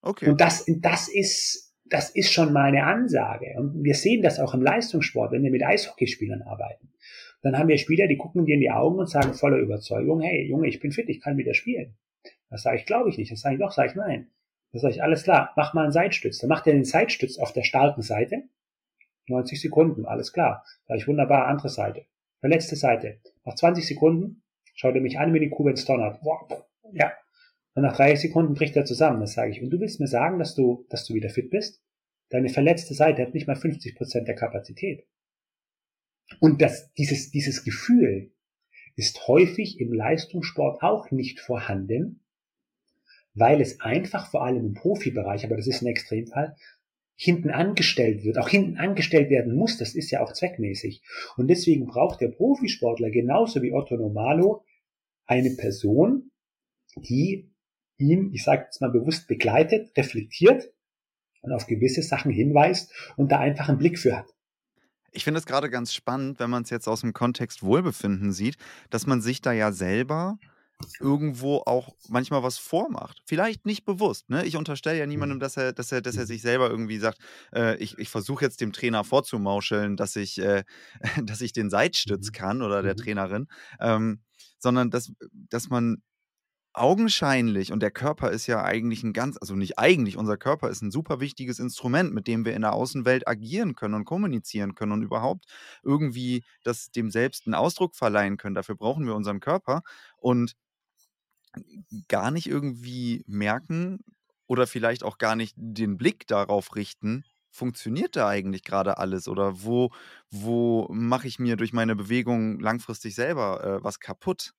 [0.00, 0.30] Okay.
[0.30, 3.54] Und das, das ist, das ist schon meine Ansage.
[3.58, 6.93] Und wir sehen das auch im Leistungssport, wenn wir mit Eishockeyspielern arbeiten
[7.44, 10.46] dann haben wir Spieler, die gucken dir in die Augen und sagen voller Überzeugung, hey
[10.48, 11.96] Junge, ich bin fit, ich kann wieder spielen.
[12.50, 13.32] Das sage ich, glaube ich nicht.
[13.32, 14.30] Das sage ich doch, sage ich nein.
[14.72, 16.38] Das sage ich, alles klar, mach mal einen Seitstütz.
[16.38, 18.44] Dann macht er den Seitstütz auf der starken Seite.
[19.28, 20.64] 90 Sekunden, alles klar.
[20.86, 22.06] Sage ich, wunderbar, andere Seite.
[22.40, 23.20] Verletzte Seite.
[23.44, 24.42] Nach 20 Sekunden
[24.74, 26.20] schaut er mich an wie die Kuh, wenn es donnert.
[26.92, 27.12] Ja.
[27.74, 29.20] Und nach 30 Sekunden bricht er zusammen.
[29.20, 29.62] Das sage ich.
[29.62, 31.82] Und du willst mir sagen, dass du, dass du wieder fit bist?
[32.30, 35.06] Deine verletzte Seite hat nicht mal 50 Prozent der Kapazität.
[36.40, 38.32] Und das, dieses, dieses Gefühl
[38.96, 42.24] ist häufig im Leistungssport auch nicht vorhanden,
[43.34, 46.56] weil es einfach vor allem im Profibereich, aber das ist ein Extremfall,
[47.16, 51.02] hinten angestellt wird, auch hinten angestellt werden muss, das ist ja auch zweckmäßig.
[51.36, 54.64] Und deswegen braucht der Profisportler genauso wie Otto Normalo
[55.26, 56.30] eine Person,
[56.96, 57.50] die
[57.98, 60.72] ihn, ich sage jetzt mal bewusst, begleitet, reflektiert
[61.42, 64.34] und auf gewisse Sachen hinweist und da einfach einen Blick für hat.
[65.14, 68.56] Ich finde es gerade ganz spannend, wenn man es jetzt aus dem Kontext Wohlbefinden sieht,
[68.90, 70.38] dass man sich da ja selber
[71.00, 73.22] irgendwo auch manchmal was vormacht.
[73.24, 74.28] Vielleicht nicht bewusst.
[74.28, 74.44] Ne?
[74.44, 75.40] Ich unterstelle ja niemandem, mhm.
[75.40, 77.18] dass er, dass er, dass er sich selber irgendwie sagt,
[77.54, 80.64] äh, ich, ich versuche jetzt dem Trainer vorzumauscheln, dass ich, äh,
[81.22, 82.32] dass ich den Seitstütz mhm.
[82.32, 82.98] kann oder der mhm.
[82.98, 83.48] Trainerin,
[83.80, 84.20] ähm,
[84.58, 86.02] sondern dass, dass man
[86.74, 90.82] augenscheinlich, und der Körper ist ja eigentlich ein ganz, also nicht eigentlich, unser Körper ist
[90.82, 94.92] ein super wichtiges Instrument, mit dem wir in der Außenwelt agieren können und kommunizieren können
[94.92, 95.46] und überhaupt
[95.82, 98.54] irgendwie das dem selbst einen Ausdruck verleihen können.
[98.54, 99.82] Dafür brauchen wir unseren Körper
[100.16, 100.54] und
[102.08, 104.00] gar nicht irgendwie merken
[104.46, 109.62] oder vielleicht auch gar nicht den Blick darauf richten, funktioniert da eigentlich gerade alles oder
[109.62, 109.90] wo,
[110.30, 114.52] wo mache ich mir durch meine Bewegung langfristig selber äh, was kaputt?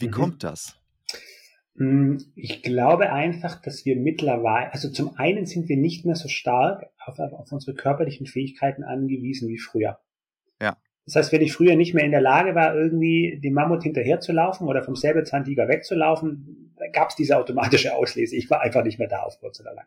[0.00, 0.12] Wie mhm.
[0.12, 0.77] kommt das?
[1.76, 6.28] Hm, ich glaube einfach, dass wir mittlerweile, also zum einen sind wir nicht mehr so
[6.28, 9.98] stark auf, auf unsere körperlichen Fähigkeiten angewiesen wie früher.
[10.60, 10.76] Ja.
[11.06, 14.66] Das heißt, wenn ich früher nicht mehr in der Lage war, irgendwie dem Mammut hinterherzulaufen
[14.66, 18.36] oder vom Säbelzahntiger wegzulaufen, gab es diese automatische Auslese.
[18.36, 19.86] Ich war einfach nicht mehr da auf kurz oder lang.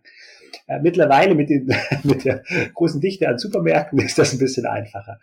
[0.68, 1.72] Äh, mittlerweile mit, den,
[2.04, 5.20] mit der großen Dichte an Supermärkten ist das ein bisschen einfacher.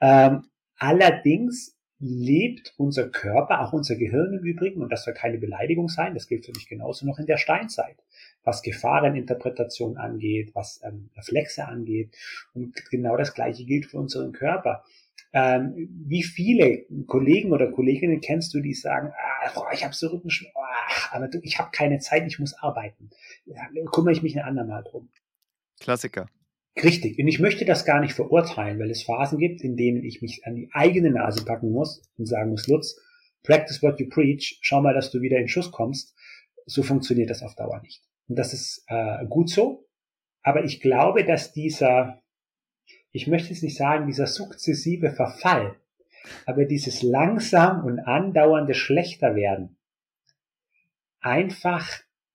[0.00, 0.44] Ähm,
[0.78, 1.73] allerdings
[2.04, 6.28] lebt unser Körper, auch unser Gehirn im Übrigen, und das soll keine Beleidigung sein, das
[6.28, 7.96] gilt für mich genauso noch in der Steinzeit,
[8.42, 12.14] was Gefahreninterpretation angeht, was ähm, Reflexe angeht.
[12.52, 14.84] Und genau das Gleiche gilt für unseren Körper.
[15.32, 20.08] Ähm, wie viele Kollegen oder Kolleginnen kennst du, die sagen, ah, boah, ich habe so
[20.08, 23.08] Rückenschmerzen, oh, aber du, ich habe keine Zeit, ich muss arbeiten.
[23.46, 25.08] Ja, kümmere ich mich ein andermal drum.
[25.80, 26.28] Klassiker.
[26.82, 27.18] Richtig.
[27.18, 30.44] Und ich möchte das gar nicht verurteilen, weil es Phasen gibt, in denen ich mich
[30.44, 33.00] an die eigene Nase packen muss und sagen muss, Lutz,
[33.44, 36.16] practice what you preach, schau mal, dass du wieder in Schuss kommst.
[36.66, 38.02] So funktioniert das auf Dauer nicht.
[38.28, 39.86] Und das ist äh, gut so.
[40.42, 42.22] Aber ich glaube, dass dieser,
[43.12, 45.76] ich möchte es nicht sagen, dieser sukzessive Verfall,
[46.46, 49.76] aber dieses langsam und andauernde Schlechterwerden
[51.20, 51.88] einfach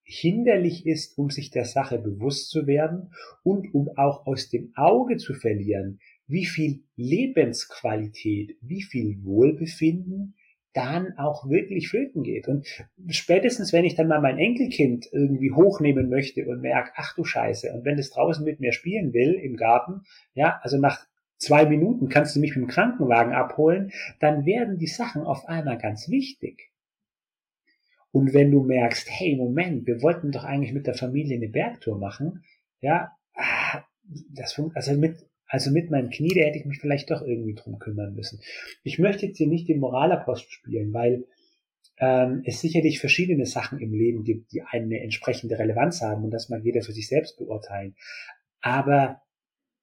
[0.10, 5.17] hinderlich ist, um sich der Sache bewusst zu werden und um auch aus dem Auge
[5.17, 10.36] zu verlieren, wie viel Lebensqualität, wie viel Wohlbefinden
[10.74, 12.48] dann auch wirklich flöten geht.
[12.48, 12.67] Und
[13.08, 17.72] spätestens, wenn ich dann mal mein Enkelkind irgendwie hochnehmen möchte und merke, ach du Scheiße,
[17.74, 20.02] und wenn es draußen mit mir spielen will im Garten,
[20.34, 21.06] ja, also nach
[21.38, 25.78] zwei Minuten kannst du mich mit dem Krankenwagen abholen, dann werden die Sachen auf einmal
[25.78, 26.72] ganz wichtig.
[28.12, 31.98] Und wenn du merkst, hey, Moment, wir wollten doch eigentlich mit der Familie eine Bergtour
[31.98, 32.43] machen,
[32.82, 33.84] ja, ah,
[34.34, 35.17] das, also mit,
[35.48, 38.39] also mit meinem Knie, da hätte ich mich vielleicht doch irgendwie drum kümmern müssen.
[38.84, 41.26] Ich möchte jetzt hier nicht den Moralapost spielen, weil
[42.00, 46.50] ähm, es sicherlich verschiedene Sachen im Leben gibt, die eine entsprechende Relevanz haben und das
[46.50, 47.95] mag jeder für sich selbst beurteilen.
[48.62, 49.22] Aber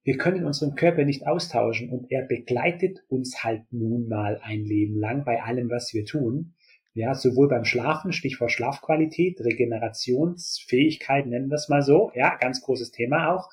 [0.03, 4.97] wir können unseren Körper nicht austauschen und er begleitet uns halt nun mal ein Leben
[4.97, 6.55] lang bei allem, was wir tun.
[6.97, 12.89] Ja, sowohl beim Schlafen, Stichwort Schlafqualität, Regenerationsfähigkeit, nennen wir es mal so, ja, ganz großes
[12.89, 13.51] Thema auch,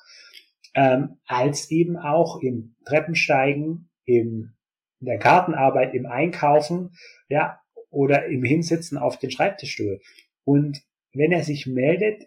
[0.73, 4.55] ähm, als eben auch im Treppensteigen, im,
[4.99, 6.95] in der Gartenarbeit, im Einkaufen,
[7.29, 7.59] ja,
[7.91, 10.01] oder im Hinsitzen auf den Schreibtischstuhl.
[10.43, 10.81] Und
[11.13, 12.23] wenn er sich meldet,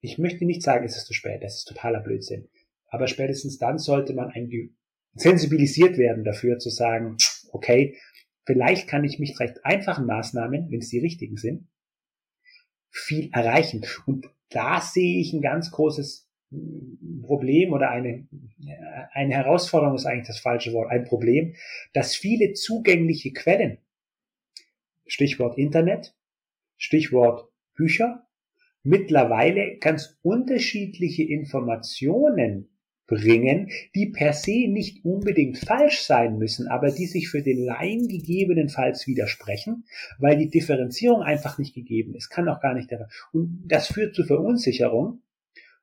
[0.00, 2.48] ich möchte nicht sagen, es ist zu spät, das ist totaler Blödsinn.
[2.86, 4.48] Aber spätestens dann sollte man ein,
[5.16, 7.18] sensibilisiert werden dafür zu sagen,
[7.52, 7.98] okay,
[8.44, 11.68] vielleicht kann ich mich recht einfachen Maßnahmen, wenn es die richtigen sind,
[12.90, 13.84] viel erreichen.
[14.06, 16.28] Und da sehe ich ein ganz großes
[17.22, 18.28] Problem oder eine,
[19.12, 21.54] eine Herausforderung ist eigentlich das falsche Wort, ein Problem,
[21.94, 23.78] dass viele zugängliche Quellen,
[25.06, 26.14] Stichwort Internet,
[26.76, 28.26] Stichwort Bücher,
[28.82, 32.71] mittlerweile ganz unterschiedliche Informationen
[33.12, 38.08] bringen, die per se nicht unbedingt falsch sein müssen, aber die sich für den Laien
[38.08, 39.84] gegebenenfalls widersprechen,
[40.18, 42.90] weil die Differenzierung einfach nicht gegeben ist, kann auch gar nicht.
[43.32, 45.20] Und das führt zu Verunsicherung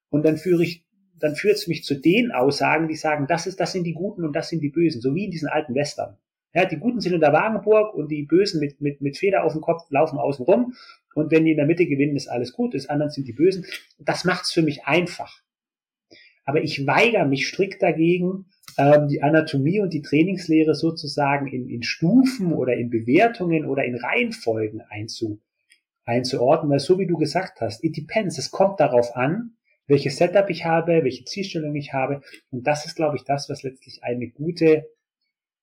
[0.09, 0.85] und dann führe ich,
[1.19, 4.23] dann führt es mich zu den Aussagen, die sagen, das ist, das sind die Guten
[4.23, 6.17] und das sind die Bösen, so wie in diesen alten Western.
[6.53, 9.51] Ja, die Guten sind in der Wagenburg und die Bösen mit, mit, mit Feder auf
[9.53, 10.73] dem Kopf laufen außen rum.
[11.13, 13.65] Und wenn die in der Mitte gewinnen, ist alles gut, das anderen sind die Bösen.
[13.99, 15.43] Das macht's für mich einfach.
[16.49, 21.83] Aber ich weigere mich strikt dagegen, ähm, die Anatomie und die Trainingslehre sozusagen in, in
[21.83, 25.41] Stufen oder in Bewertungen oder in Reihenfolgen einzu,
[26.05, 30.49] einzuordnen, weil so wie du gesagt hast, it depends, es kommt darauf an, welches Setup
[30.49, 32.23] ich habe, welche Zielstellung ich habe.
[32.49, 34.89] Und das ist, glaube ich, das, was letztlich eine gute,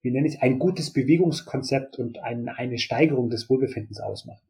[0.03, 4.46] wie nenne ich ein gutes Bewegungskonzept und ein, eine Steigerung des Wohlbefindens ausmacht.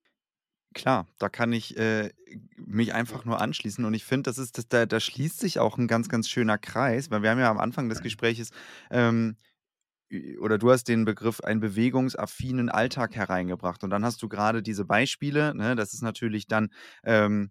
[0.77, 2.11] Klar, da kann ich äh,
[2.59, 5.79] mich einfach nur anschließen und ich finde, das ist, das, da, da schließt sich auch
[5.79, 8.51] ein ganz, ganz schöner Kreis, weil wir haben ja am Anfang des Gesprächs
[8.91, 9.37] ähm,
[10.41, 14.85] oder du hast den Begriff einen bewegungsaffinen Alltag hereingebracht und dann hast du gerade diese
[14.85, 16.69] Beispiele, ne, das ist natürlich dann
[17.05, 17.51] ähm,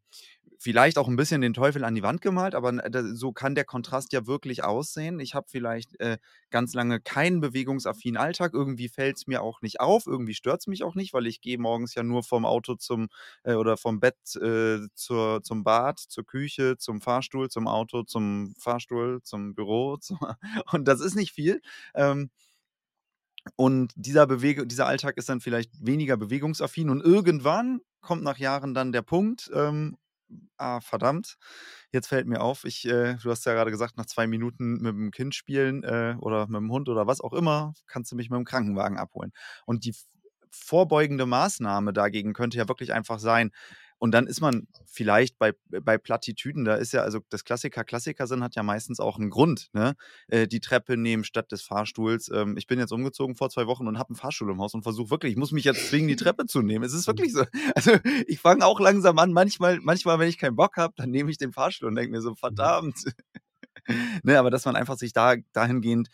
[0.59, 2.73] vielleicht auch ein bisschen den Teufel an die Wand gemalt, aber
[3.13, 5.19] so kann der Kontrast ja wirklich aussehen.
[5.19, 6.17] Ich habe vielleicht äh,
[6.49, 8.53] ganz lange keinen bewegungsaffinen Alltag.
[8.53, 10.07] Irgendwie fällt es mir auch nicht auf.
[10.07, 13.07] Irgendwie stört es mich auch nicht, weil ich gehe morgens ja nur vom Auto zum
[13.43, 18.53] äh, oder vom Bett äh, zur, zum Bad, zur Küche, zum Fahrstuhl, zum Auto, zum
[18.57, 19.97] Fahrstuhl, zum Büro.
[20.05, 20.19] Zum
[20.71, 21.61] und das ist nicht viel.
[21.95, 22.29] Ähm,
[23.55, 28.73] und dieser, Bewege dieser Alltag ist dann vielleicht weniger bewegungsaffin und irgendwann kommt nach Jahren
[28.73, 29.97] dann der Punkt, ähm,
[30.57, 31.37] ah, verdammt,
[31.91, 34.93] jetzt fällt mir auf, ich, äh, du hast ja gerade gesagt, nach zwei Minuten mit
[34.93, 38.29] dem Kind spielen äh, oder mit dem Hund oder was auch immer, kannst du mich
[38.29, 39.31] mit dem Krankenwagen abholen.
[39.65, 39.95] Und die
[40.51, 43.51] vorbeugende Maßnahme dagegen könnte ja wirklich einfach sein,
[44.05, 48.27] und dann ist man vielleicht bei, bei Plattitüden, da ist ja, also das Klassiker Klassiker
[48.27, 49.95] sind, hat ja meistens auch einen Grund, ne?
[50.27, 52.29] Äh, die Treppe nehmen statt des Fahrstuhls.
[52.31, 54.83] Ähm, ich bin jetzt umgezogen vor zwei Wochen und habe einen Fahrstuhl im Haus und
[54.83, 56.85] versuche wirklich, ich muss mich jetzt zwingen, die Treppe zu nehmen.
[56.85, 57.45] Es ist wirklich so.
[57.73, 61.31] Also ich fange auch langsam an, manchmal, manchmal, wenn ich keinen Bock habe, dann nehme
[61.31, 62.35] ich den Fahrstuhl und denke mir so, mhm.
[62.35, 63.05] verdammt.
[64.23, 66.09] ne, aber dass man einfach sich da dahingehend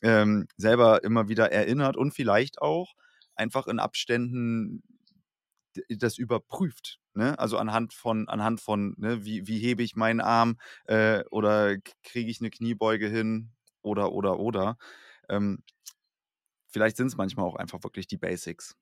[0.00, 2.94] ähm, selber immer wieder erinnert und vielleicht auch
[3.34, 4.82] einfach in Abständen
[5.88, 7.00] das überprüft.
[7.14, 7.38] Ne?
[7.38, 12.30] Also anhand von, anhand von, ne, wie, wie hebe ich meinen Arm äh, oder kriege
[12.30, 13.50] ich eine Kniebeuge hin
[13.82, 14.76] oder, oder, oder.
[15.28, 15.62] Ähm,
[16.68, 18.76] vielleicht sind es manchmal auch einfach wirklich die Basics.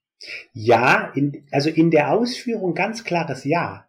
[0.52, 3.88] Ja, in, also in der Ausführung ganz klares Ja.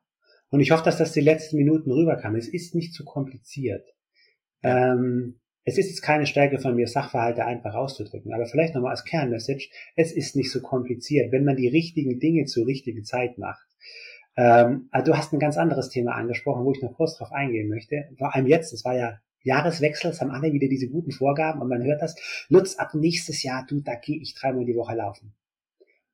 [0.49, 2.35] Und ich hoffe, dass das die letzten Minuten rüberkam.
[2.35, 3.89] Es ist nicht zu kompliziert.
[4.61, 9.06] Ähm, es ist jetzt keine Stärke von mir, Sachverhalte einfach auszudrücken, aber vielleicht nochmal als
[9.06, 13.65] Kernmessage, es ist nicht so kompliziert, wenn man die richtigen Dinge zur richtigen Zeit macht.
[14.36, 17.69] Ähm, also du hast ein ganz anderes Thema angesprochen, wo ich noch kurz drauf eingehen
[17.69, 18.10] möchte.
[18.17, 21.69] Vor allem jetzt, es war ja Jahreswechsel, es haben alle wieder diese guten Vorgaben und
[21.69, 22.15] man hört das,
[22.49, 25.34] Lutz, ab nächstes Jahr, du, da gehe ich dreimal die Woche laufen.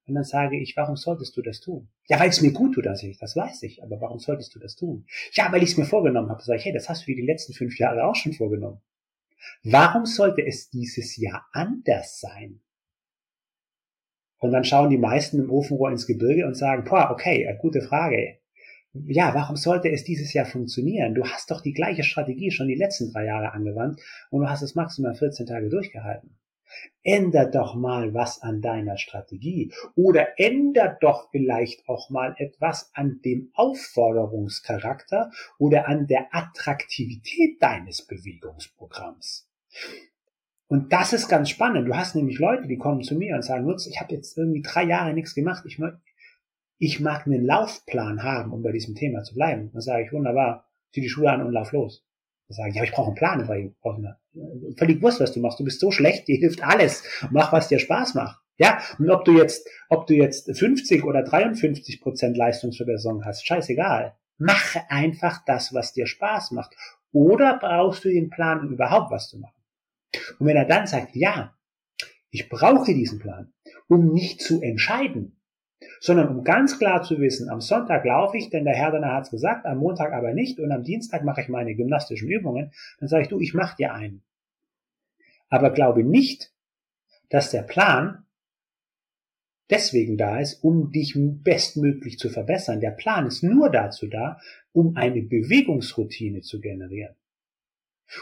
[0.05, 1.87] Und dann sage ich, warum solltest du das tun?
[2.07, 4.59] Ja, weil es mir gut tut, dass ich, das weiß ich, aber warum solltest du
[4.59, 5.05] das tun?
[5.33, 6.41] Ja, weil ich es mir vorgenommen habe.
[6.41, 8.81] Sag ich, hey, das hast du dir die letzten fünf Jahre auch schon vorgenommen.
[9.63, 12.61] Warum sollte es dieses Jahr anders sein?
[14.39, 17.81] Und dann schauen die meisten im Ofenrohr ins Gebirge und sagen, boah, okay, äh, gute
[17.81, 18.39] Frage.
[18.93, 21.13] Ja, warum sollte es dieses Jahr funktionieren?
[21.13, 24.61] Du hast doch die gleiche Strategie schon die letzten drei Jahre angewandt und du hast
[24.61, 26.38] es maximal 14 Tage durchgehalten.
[27.03, 33.21] Ändert doch mal was an deiner Strategie oder ändert doch vielleicht auch mal etwas an
[33.23, 39.49] dem Aufforderungscharakter oder an der Attraktivität deines Bewegungsprogramms.
[40.67, 41.87] Und das ist ganz spannend.
[41.87, 44.61] Du hast nämlich Leute, die kommen zu mir und sagen, Nutz, ich habe jetzt irgendwie
[44.61, 45.63] drei Jahre nichts gemacht.
[45.65, 45.79] Ich,
[46.77, 49.71] ich mag einen Laufplan haben, um bei diesem Thema zu bleiben.
[49.73, 52.05] Dann sage ich, wunderbar, zieh die Schuhe an und lauf los.
[52.49, 54.17] Dann sage ich, ja, ich brauche einen Plan, eine,
[54.75, 55.59] völlig wurscht, was du machst.
[55.59, 57.03] Du bist so schlecht, dir hilft alles.
[57.29, 58.39] Mach, was dir Spaß macht.
[58.57, 64.15] Ja, und ob du jetzt, ob du jetzt 50 oder 53 Prozent Leistungsverbesserung hast, scheißegal.
[64.37, 66.75] Mache einfach das, was dir Spaß macht.
[67.11, 69.61] Oder brauchst du den Plan, um überhaupt was zu machen?
[70.39, 71.55] Und wenn er dann sagt, ja,
[72.31, 73.53] ich brauche diesen Plan,
[73.87, 75.38] um nicht zu entscheiden,
[75.99, 79.25] sondern um ganz klar zu wissen, am Sonntag laufe ich, denn der Herr danach hat
[79.25, 83.09] es gesagt, am Montag aber nicht und am Dienstag mache ich meine gymnastischen Übungen, dann
[83.09, 84.21] sage ich, du, ich mache dir einen.
[85.49, 86.51] Aber glaube nicht,
[87.29, 88.25] dass der Plan
[89.69, 92.79] deswegen da ist, um dich bestmöglich zu verbessern.
[92.79, 94.39] Der Plan ist nur dazu da,
[94.71, 97.15] um eine Bewegungsroutine zu generieren.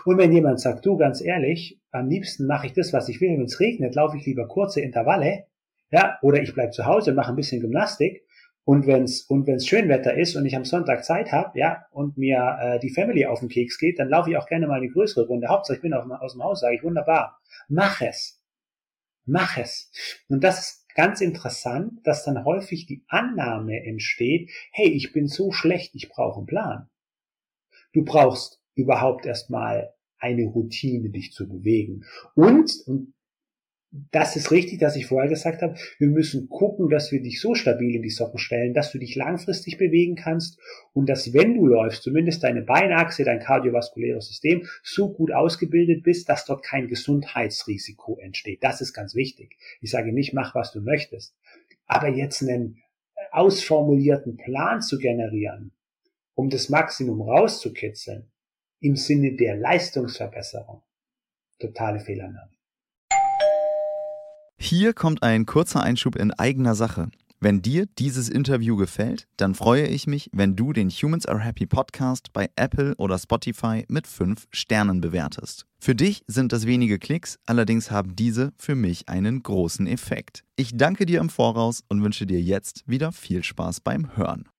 [0.03, 3.29] Und wenn jemand sagt, du ganz ehrlich, am liebsten mache ich das, was ich will,
[3.29, 5.45] wenn es regnet, laufe ich lieber kurze Intervalle,
[5.91, 8.25] ja, oder ich bleib zu Hause, mache ein bisschen Gymnastik
[8.63, 12.57] und wenn's und wenn's Schönwetter ist und ich am Sonntag Zeit habe, ja, und mir
[12.59, 15.25] äh, die Family auf den Keks geht, dann laufe ich auch gerne mal eine größere
[15.25, 15.47] Runde.
[15.47, 18.41] Hauptsache ich bin auf, aus dem Haus, sage ich wunderbar, mach es,
[19.25, 19.91] mach es.
[20.27, 25.51] Und das ist ganz interessant, dass dann häufig die Annahme entsteht, hey, ich bin so
[25.51, 26.89] schlecht, ich brauche einen Plan.
[27.93, 32.03] Du brauchst überhaupt erstmal eine Routine, dich zu bewegen.
[32.35, 33.13] Und, und
[33.91, 37.55] das ist richtig, dass ich vorher gesagt habe, wir müssen gucken, dass wir dich so
[37.55, 40.59] stabil in die Socken stellen, dass du dich langfristig bewegen kannst
[40.93, 46.27] und dass, wenn du läufst, zumindest deine Beinachse, dein kardiovaskuläres System so gut ausgebildet bist,
[46.27, 48.61] dass dort kein Gesundheitsrisiko entsteht.
[48.61, 49.57] Das ist ganz wichtig.
[49.79, 51.35] Ich sage nicht, mach, was du möchtest.
[51.85, 52.81] Aber jetzt einen
[53.31, 55.71] ausformulierten Plan zu generieren,
[56.35, 58.29] um das Maximum rauszukitzeln,
[58.79, 60.83] im Sinne der Leistungsverbesserung,
[61.57, 62.56] totale Fehlannahme.
[64.59, 67.09] Hier kommt ein kurzer Einschub in eigener Sache.
[67.39, 71.67] Wenn dir dieses Interview gefällt, dann freue ich mich, wenn du den Humans Are Happy
[71.67, 75.67] Podcast bei Apple oder Spotify mit 5 Sternen bewertest.
[75.79, 80.43] Für dich sind das wenige Klicks, allerdings haben diese für mich einen großen Effekt.
[80.55, 84.49] Ich danke dir im Voraus und wünsche dir jetzt wieder viel Spaß beim Hören.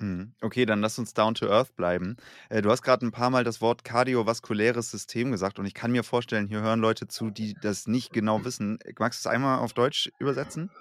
[0.00, 0.34] Mhm.
[0.40, 2.16] Okay, dann lass uns down to earth bleiben.
[2.48, 5.92] Äh, du hast gerade ein paar Mal das Wort kardiovaskuläres System gesagt und ich kann
[5.92, 8.78] mir vorstellen, hier hören Leute zu, die das nicht genau wissen.
[8.98, 10.72] Magst du es einmal auf Deutsch übersetzen?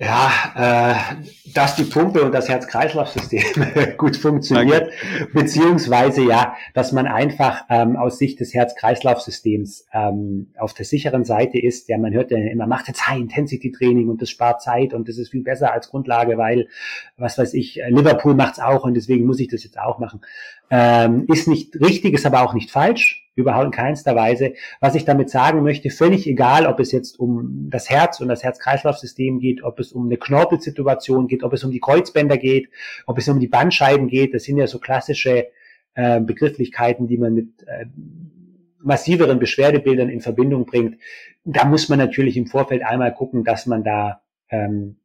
[0.00, 5.26] Ja, äh, dass die Pumpe und das Herz-Kreislauf-System gut funktioniert, okay.
[5.32, 11.58] beziehungsweise ja, dass man einfach ähm, aus Sicht des Herz-Kreislauf-Systems ähm, auf der sicheren Seite
[11.58, 11.88] ist.
[11.88, 15.30] Ja, man hört ja immer, macht jetzt High-Intensity-Training und das spart Zeit und das ist
[15.30, 16.68] viel besser als Grundlage, weil,
[17.16, 20.20] was weiß ich, Liverpool macht's auch und deswegen muss ich das jetzt auch machen.
[20.70, 24.54] Ähm, ist nicht richtig, ist aber auch nicht falsch überhaupt in keinster Weise.
[24.80, 28.42] Was ich damit sagen möchte, völlig egal, ob es jetzt um das Herz und das
[28.42, 32.68] Herz-Kreislauf-System geht, ob es um eine Knorpelsituation geht, ob es um die Kreuzbänder geht,
[33.06, 35.46] ob es um die Bandscheiben geht, das sind ja so klassische
[35.94, 37.86] äh, Begrifflichkeiten, die man mit äh,
[38.80, 40.98] massiveren Beschwerdebildern in Verbindung bringt.
[41.44, 44.20] Da muss man natürlich im Vorfeld einmal gucken, dass man da
[44.50, 44.96] ähm,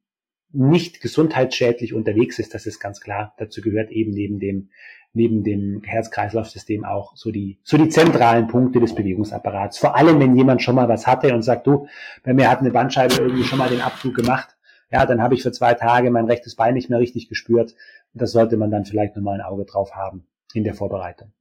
[0.53, 3.33] nicht gesundheitsschädlich unterwegs ist, das ist ganz klar.
[3.37, 4.69] Dazu gehört eben neben dem
[5.13, 9.77] neben dem Herz-Kreislauf-System auch so die, so die zentralen Punkte des Bewegungsapparats.
[9.77, 11.87] Vor allem, wenn jemand schon mal was hatte und sagt, du,
[12.23, 14.57] bei mir hat eine Bandscheibe irgendwie schon mal den Abflug gemacht,
[14.91, 17.75] ja, dann habe ich für zwei Tage mein rechtes Bein nicht mehr richtig gespürt.
[18.13, 21.31] Das sollte man dann vielleicht nochmal ein Auge drauf haben in der Vorbereitung.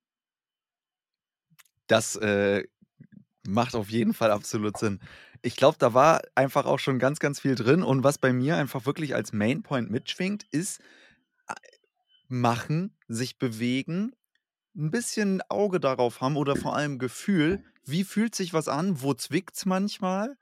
[1.87, 2.62] Das äh,
[3.46, 5.01] macht auf jeden Fall absolut Sinn.
[5.42, 7.83] Ich glaube, da war einfach auch schon ganz, ganz viel drin.
[7.83, 10.81] Und was bei mir einfach wirklich als Mainpoint mitschwingt, ist,
[12.28, 14.12] machen, sich bewegen,
[14.74, 19.12] ein bisschen Auge darauf haben oder vor allem Gefühl, wie fühlt sich was an, wo
[19.14, 20.37] zwickt es manchmal.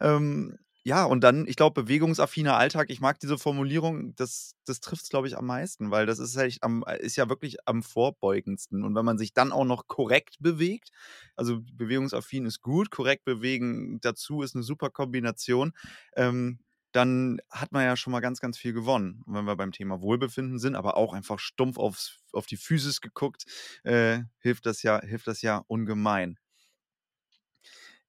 [0.00, 5.02] Ähm, ja, und dann, ich glaube, bewegungsaffiner Alltag, ich mag diese Formulierung, das, das trifft
[5.02, 8.84] es, glaube ich, am meisten, weil das ist, halt am, ist ja wirklich am vorbeugendsten.
[8.84, 10.90] Und wenn man sich dann auch noch korrekt bewegt,
[11.34, 15.72] also bewegungsaffin ist gut, korrekt bewegen dazu ist eine super Kombination,
[16.14, 16.60] ähm,
[16.92, 19.24] dann hat man ja schon mal ganz, ganz viel gewonnen.
[19.26, 23.00] Und wenn wir beim Thema Wohlbefinden sind, aber auch einfach stumpf aufs, auf die Physis
[23.00, 23.44] geguckt,
[23.82, 26.38] äh, hilft, das ja, hilft das ja ungemein.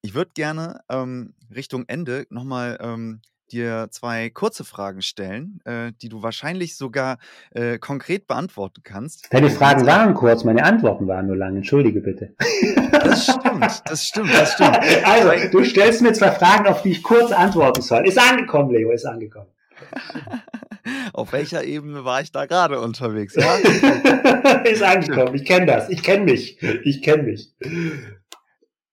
[0.01, 3.21] Ich würde gerne ähm, Richtung Ende nochmal ähm,
[3.51, 7.17] dir zwei kurze Fragen stellen, äh, die du wahrscheinlich sogar
[7.51, 9.33] äh, konkret beantworten kannst.
[9.33, 11.55] Deine Fragen waren kurz, meine Antworten waren nur lang.
[11.55, 12.35] Entschuldige bitte.
[12.91, 14.77] Das stimmt, das stimmt, das stimmt.
[15.03, 18.05] Also, du stellst mir zwei Fragen, auf die ich kurz antworten soll.
[18.07, 19.49] Ist angekommen, Leo, ist angekommen.
[21.13, 23.35] Auf welcher Ebene war ich da gerade unterwegs?
[23.35, 23.55] Ja?
[24.63, 25.35] ist angekommen.
[25.35, 25.89] Ich kenne das.
[25.89, 26.61] Ich kenne mich.
[26.83, 27.53] Ich kenne mich.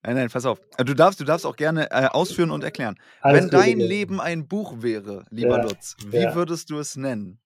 [0.05, 0.61] Nein, nein, pass auf.
[0.77, 2.95] Du darfst, du darfst auch gerne äh, ausführen und erklären.
[3.21, 3.89] Alles Wenn dein Leben.
[3.89, 6.35] Leben ein Buch wäre, lieber ja, Lutz, wie ja.
[6.35, 7.39] würdest du es nennen?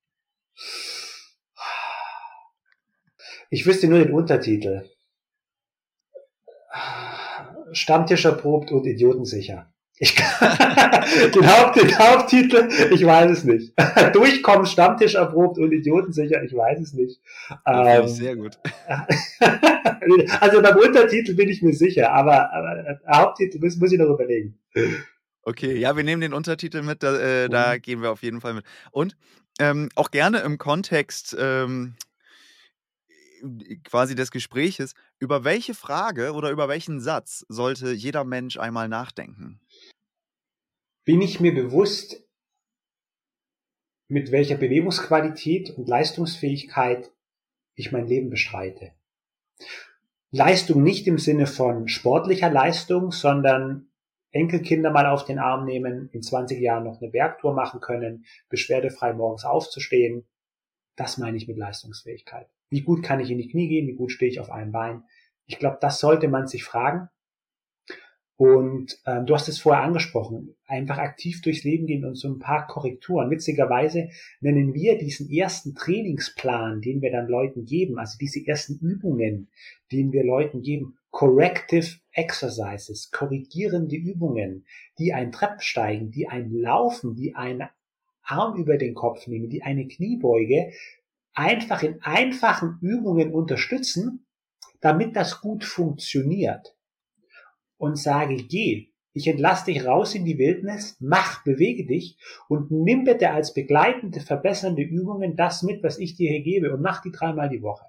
[3.49, 4.89] Ich wüsste nur den Untertitel.
[7.71, 9.71] Stammtisch erprobt und idiotensicher.
[10.01, 10.15] Ich
[11.35, 13.73] den, Haupt, den Haupttitel, ich weiß es nicht.
[14.13, 17.19] Durchkommen, Stammtisch erprobt und idiotensicher, ich weiß es nicht.
[17.65, 18.57] Ähm, sehr gut.
[20.39, 24.57] also beim Untertitel bin ich mir sicher, aber, aber Haupttitel muss, muss ich noch überlegen.
[25.43, 27.81] Okay, ja, wir nehmen den Untertitel mit, da, äh, da mhm.
[27.81, 28.63] gehen wir auf jeden Fall mit.
[28.91, 29.17] Und
[29.59, 31.95] ähm, auch gerne im Kontext ähm,
[33.83, 39.59] quasi des Gespräches, über welche Frage oder über welchen Satz sollte jeder Mensch einmal nachdenken?
[41.09, 42.23] Bin ich mir bewusst,
[44.09, 47.11] mit welcher Bewegungsqualität und Leistungsfähigkeit
[47.73, 48.91] ich mein Leben bestreite.
[50.29, 53.89] Leistung nicht im Sinne von sportlicher Leistung, sondern
[54.29, 59.13] Enkelkinder mal auf den Arm nehmen, in 20 Jahren noch eine Bergtour machen können, beschwerdefrei
[59.13, 60.27] morgens aufzustehen.
[60.95, 62.47] Das meine ich mit Leistungsfähigkeit.
[62.69, 63.87] Wie gut kann ich in die Knie gehen?
[63.87, 65.05] Wie gut stehe ich auf einem Bein?
[65.47, 67.09] Ich glaube, das sollte man sich fragen.
[68.39, 72.39] Und ähm, du hast es vorher angesprochen, einfach aktiv durchs Leben gehen und so ein
[72.39, 73.29] paar Korrekturen.
[73.29, 79.49] Witzigerweise nennen wir diesen ersten Trainingsplan, den wir dann Leuten geben, also diese ersten Übungen,
[79.91, 84.65] den wir Leuten geben, Corrective Exercises, korrigierende Übungen,
[84.99, 87.67] die ein Treppensteigen, die ein Laufen, die einen
[88.23, 90.71] Arm über den Kopf nehmen, die eine Kniebeuge,
[91.33, 94.25] einfach in einfachen Übungen unterstützen,
[94.79, 96.78] damit das gut funktioniert
[97.79, 102.17] und sage, geh, ich entlasse dich raus in die Wildnis, mach, bewege dich
[102.47, 106.81] und nimm bitte als begleitende, verbessernde Übungen das mit, was ich dir hier gebe und
[106.81, 107.85] mach die dreimal die Woche.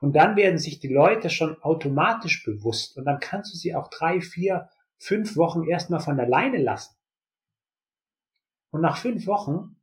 [0.00, 3.88] Und dann werden sich die Leute schon automatisch bewusst und dann kannst du sie auch
[3.88, 4.68] drei, vier,
[4.98, 6.94] fünf Wochen erstmal von alleine lassen.
[8.70, 9.76] Und nach fünf Wochen,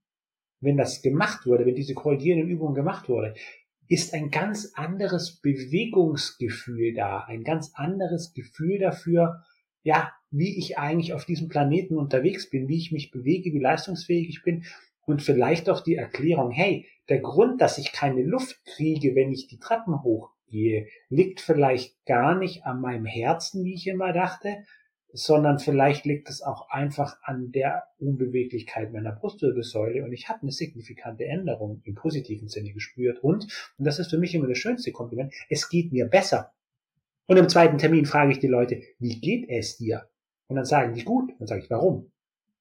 [0.61, 3.33] wenn das gemacht wurde, wenn diese korrigierende Übung gemacht wurde,
[3.87, 9.43] ist ein ganz anderes Bewegungsgefühl da, ein ganz anderes Gefühl dafür,
[9.83, 14.29] ja, wie ich eigentlich auf diesem Planeten unterwegs bin, wie ich mich bewege, wie leistungsfähig
[14.29, 14.63] ich bin
[15.05, 19.47] und vielleicht auch die Erklärung, hey, der Grund, dass ich keine Luft kriege, wenn ich
[19.47, 24.63] die Treppen hochgehe, liegt vielleicht gar nicht an meinem Herzen, wie ich immer dachte,
[25.13, 30.51] sondern vielleicht liegt es auch einfach an der Unbeweglichkeit meiner Brustwirbelsäule und ich habe eine
[30.51, 33.47] signifikante Änderung im positiven Sinne gespürt und,
[33.77, 36.51] und das ist für mich immer das schönste Kompliment, es geht mir besser.
[37.27, 40.09] Und im zweiten Termin frage ich die Leute, wie geht es dir?
[40.47, 41.31] Und dann sagen die gut.
[41.39, 42.11] Dann sage ich, warum?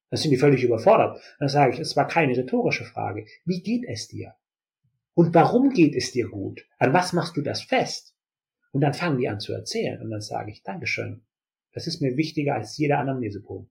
[0.09, 1.19] Dann sind die völlig überfordert.
[1.39, 3.25] Dann sage ich, es war keine rhetorische Frage.
[3.45, 4.35] Wie geht es dir?
[5.15, 6.65] Und warum geht es dir gut?
[6.79, 8.15] An was machst du das fest?
[8.71, 11.23] Und dann fangen die an zu erzählen und dann sage ich, Dankeschön.
[11.73, 13.69] Das ist mir wichtiger als jeder Anamnesepunkt.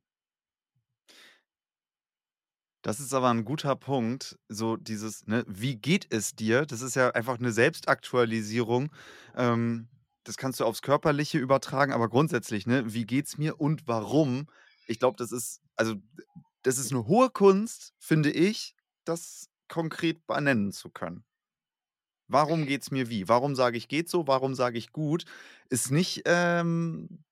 [2.83, 4.39] Das ist aber ein guter Punkt.
[4.49, 6.67] So dieses, ne, wie geht es dir?
[6.67, 8.93] Das ist ja einfach eine Selbstaktualisierung.
[9.37, 9.89] Ähm,
[10.25, 14.49] das kannst du aufs Körperliche übertragen, aber grundsätzlich, ne, wie geht's mir und warum?
[14.87, 15.95] Ich glaube, das ist, also,
[16.63, 18.75] das ist eine hohe Kunst, finde ich,
[19.05, 21.25] das konkret benennen zu können.
[22.29, 23.29] Warum geht's mir wie?
[23.29, 24.27] Warum sage ich geht so?
[24.27, 25.25] Warum sage ich gut?
[25.71, 27.25] Ist nicht ähm,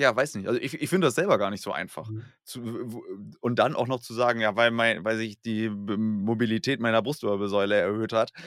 [0.00, 0.48] ja, weiß nicht.
[0.48, 2.08] Also ich, ich finde das selber gar nicht so einfach.
[2.08, 2.22] Mhm.
[2.44, 3.02] Zu,
[3.40, 7.74] und dann auch noch zu sagen, ja, weil, mein, weil sich die Mobilität meiner Brustwirbelsäule
[7.74, 8.32] erhöht hat.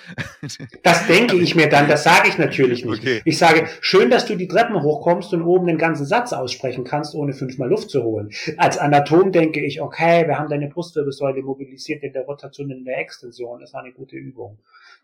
[0.84, 3.00] Das denke ich mir dann, das sage ich natürlich nicht.
[3.00, 3.22] Okay.
[3.26, 7.16] Ich sage, schön, dass du die Treppen hochkommst und oben den ganzen Satz aussprechen kannst,
[7.16, 8.30] ohne fünfmal Luft zu holen.
[8.58, 13.00] Als Anatom denke ich, okay, wir haben deine Brustwirbelsäule mobilisiert in der Rotation in der
[13.00, 13.60] Extension.
[13.60, 14.60] Das war eine gute Übung.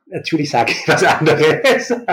[0.06, 1.94] Natürlich sage ich was anderes.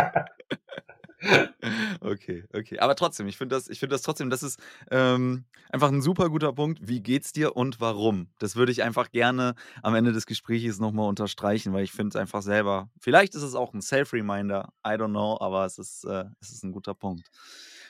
[2.01, 2.79] Okay, okay.
[2.79, 4.61] Aber trotzdem, ich finde das, ich das trotzdem, das ist
[4.91, 6.87] ähm, einfach ein super guter Punkt.
[6.87, 8.31] Wie geht's dir und warum?
[8.39, 12.17] Das würde ich einfach gerne am Ende des Gesprächs nochmal unterstreichen, weil ich finde es
[12.17, 12.89] einfach selber.
[13.01, 16.65] Vielleicht ist es auch ein Self-Reminder, I don't know, aber es ist, äh, es ist
[16.65, 17.29] ein guter Punkt.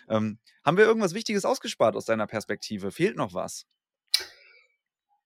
[0.09, 2.91] Ähm, haben wir irgendwas Wichtiges ausgespart aus deiner Perspektive?
[2.91, 3.67] Fehlt noch was?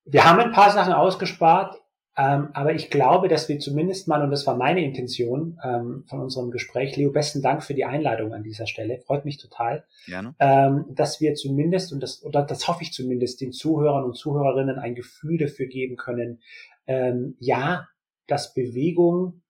[0.05, 1.81] Wir haben ein paar Sachen ausgespart.
[2.15, 6.21] Ähm, aber ich glaube, dass wir zumindest mal, und das war meine Intention ähm, von
[6.21, 10.35] unserem Gespräch, Leo, besten Dank für die Einladung an dieser Stelle, freut mich total, Gerne.
[10.39, 14.79] Ähm, dass wir zumindest, und das, oder das hoffe ich zumindest, den Zuhörern und Zuhörerinnen
[14.79, 16.43] ein Gefühl dafür geben können,
[16.87, 17.89] ähm, ja,
[18.27, 19.43] dass Bewegung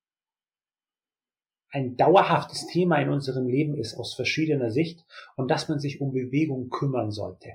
[1.71, 5.05] ein dauerhaftes Thema in unserem Leben ist aus verschiedener Sicht
[5.37, 7.55] und dass man sich um Bewegung kümmern sollte.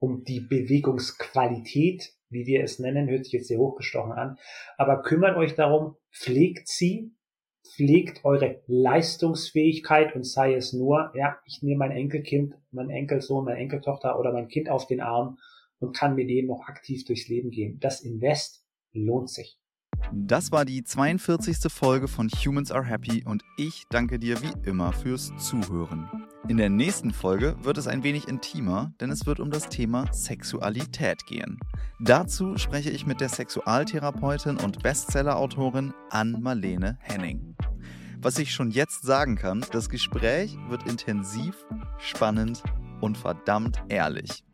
[0.00, 4.38] Um die Bewegungsqualität, wie wir es nennen, hört sich jetzt sehr hochgestochen an,
[4.76, 7.12] aber kümmert euch darum, pflegt sie,
[7.76, 13.58] pflegt eure Leistungsfähigkeit und sei es nur, ja, ich nehme mein Enkelkind, mein Enkelsohn, meine
[13.58, 15.38] Enkeltochter oder mein Kind auf den Arm
[15.78, 17.78] und kann mit dem noch aktiv durchs Leben gehen.
[17.80, 19.58] Das Invest lohnt sich.
[20.12, 21.72] Das war die 42.
[21.72, 26.08] Folge von Humans Are Happy und ich danke dir wie immer fürs Zuhören.
[26.48, 30.12] In der nächsten Folge wird es ein wenig intimer, denn es wird um das Thema
[30.12, 31.60] Sexualität gehen.
[32.00, 37.54] Dazu spreche ich mit der Sexualtherapeutin und Bestsellerautorin Ann-Marlene Henning.
[38.20, 41.54] Was ich schon jetzt sagen kann, das Gespräch wird intensiv,
[41.98, 42.62] spannend
[43.00, 44.44] und verdammt ehrlich.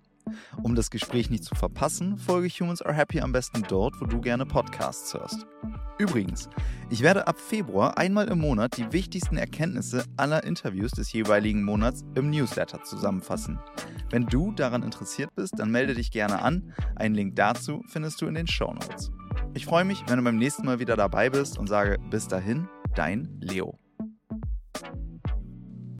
[0.62, 4.20] Um das Gespräch nicht zu verpassen, folge Humans Are Happy am besten dort, wo du
[4.20, 5.46] gerne Podcasts hörst.
[5.98, 6.48] Übrigens,
[6.90, 12.04] ich werde ab Februar einmal im Monat die wichtigsten Erkenntnisse aller Interviews des jeweiligen Monats
[12.14, 13.58] im Newsletter zusammenfassen.
[14.10, 16.72] Wenn du daran interessiert bist, dann melde dich gerne an.
[16.94, 19.10] Einen Link dazu findest du in den Show Notes.
[19.54, 22.68] Ich freue mich, wenn du beim nächsten Mal wieder dabei bist und sage bis dahin,
[22.94, 23.78] dein Leo.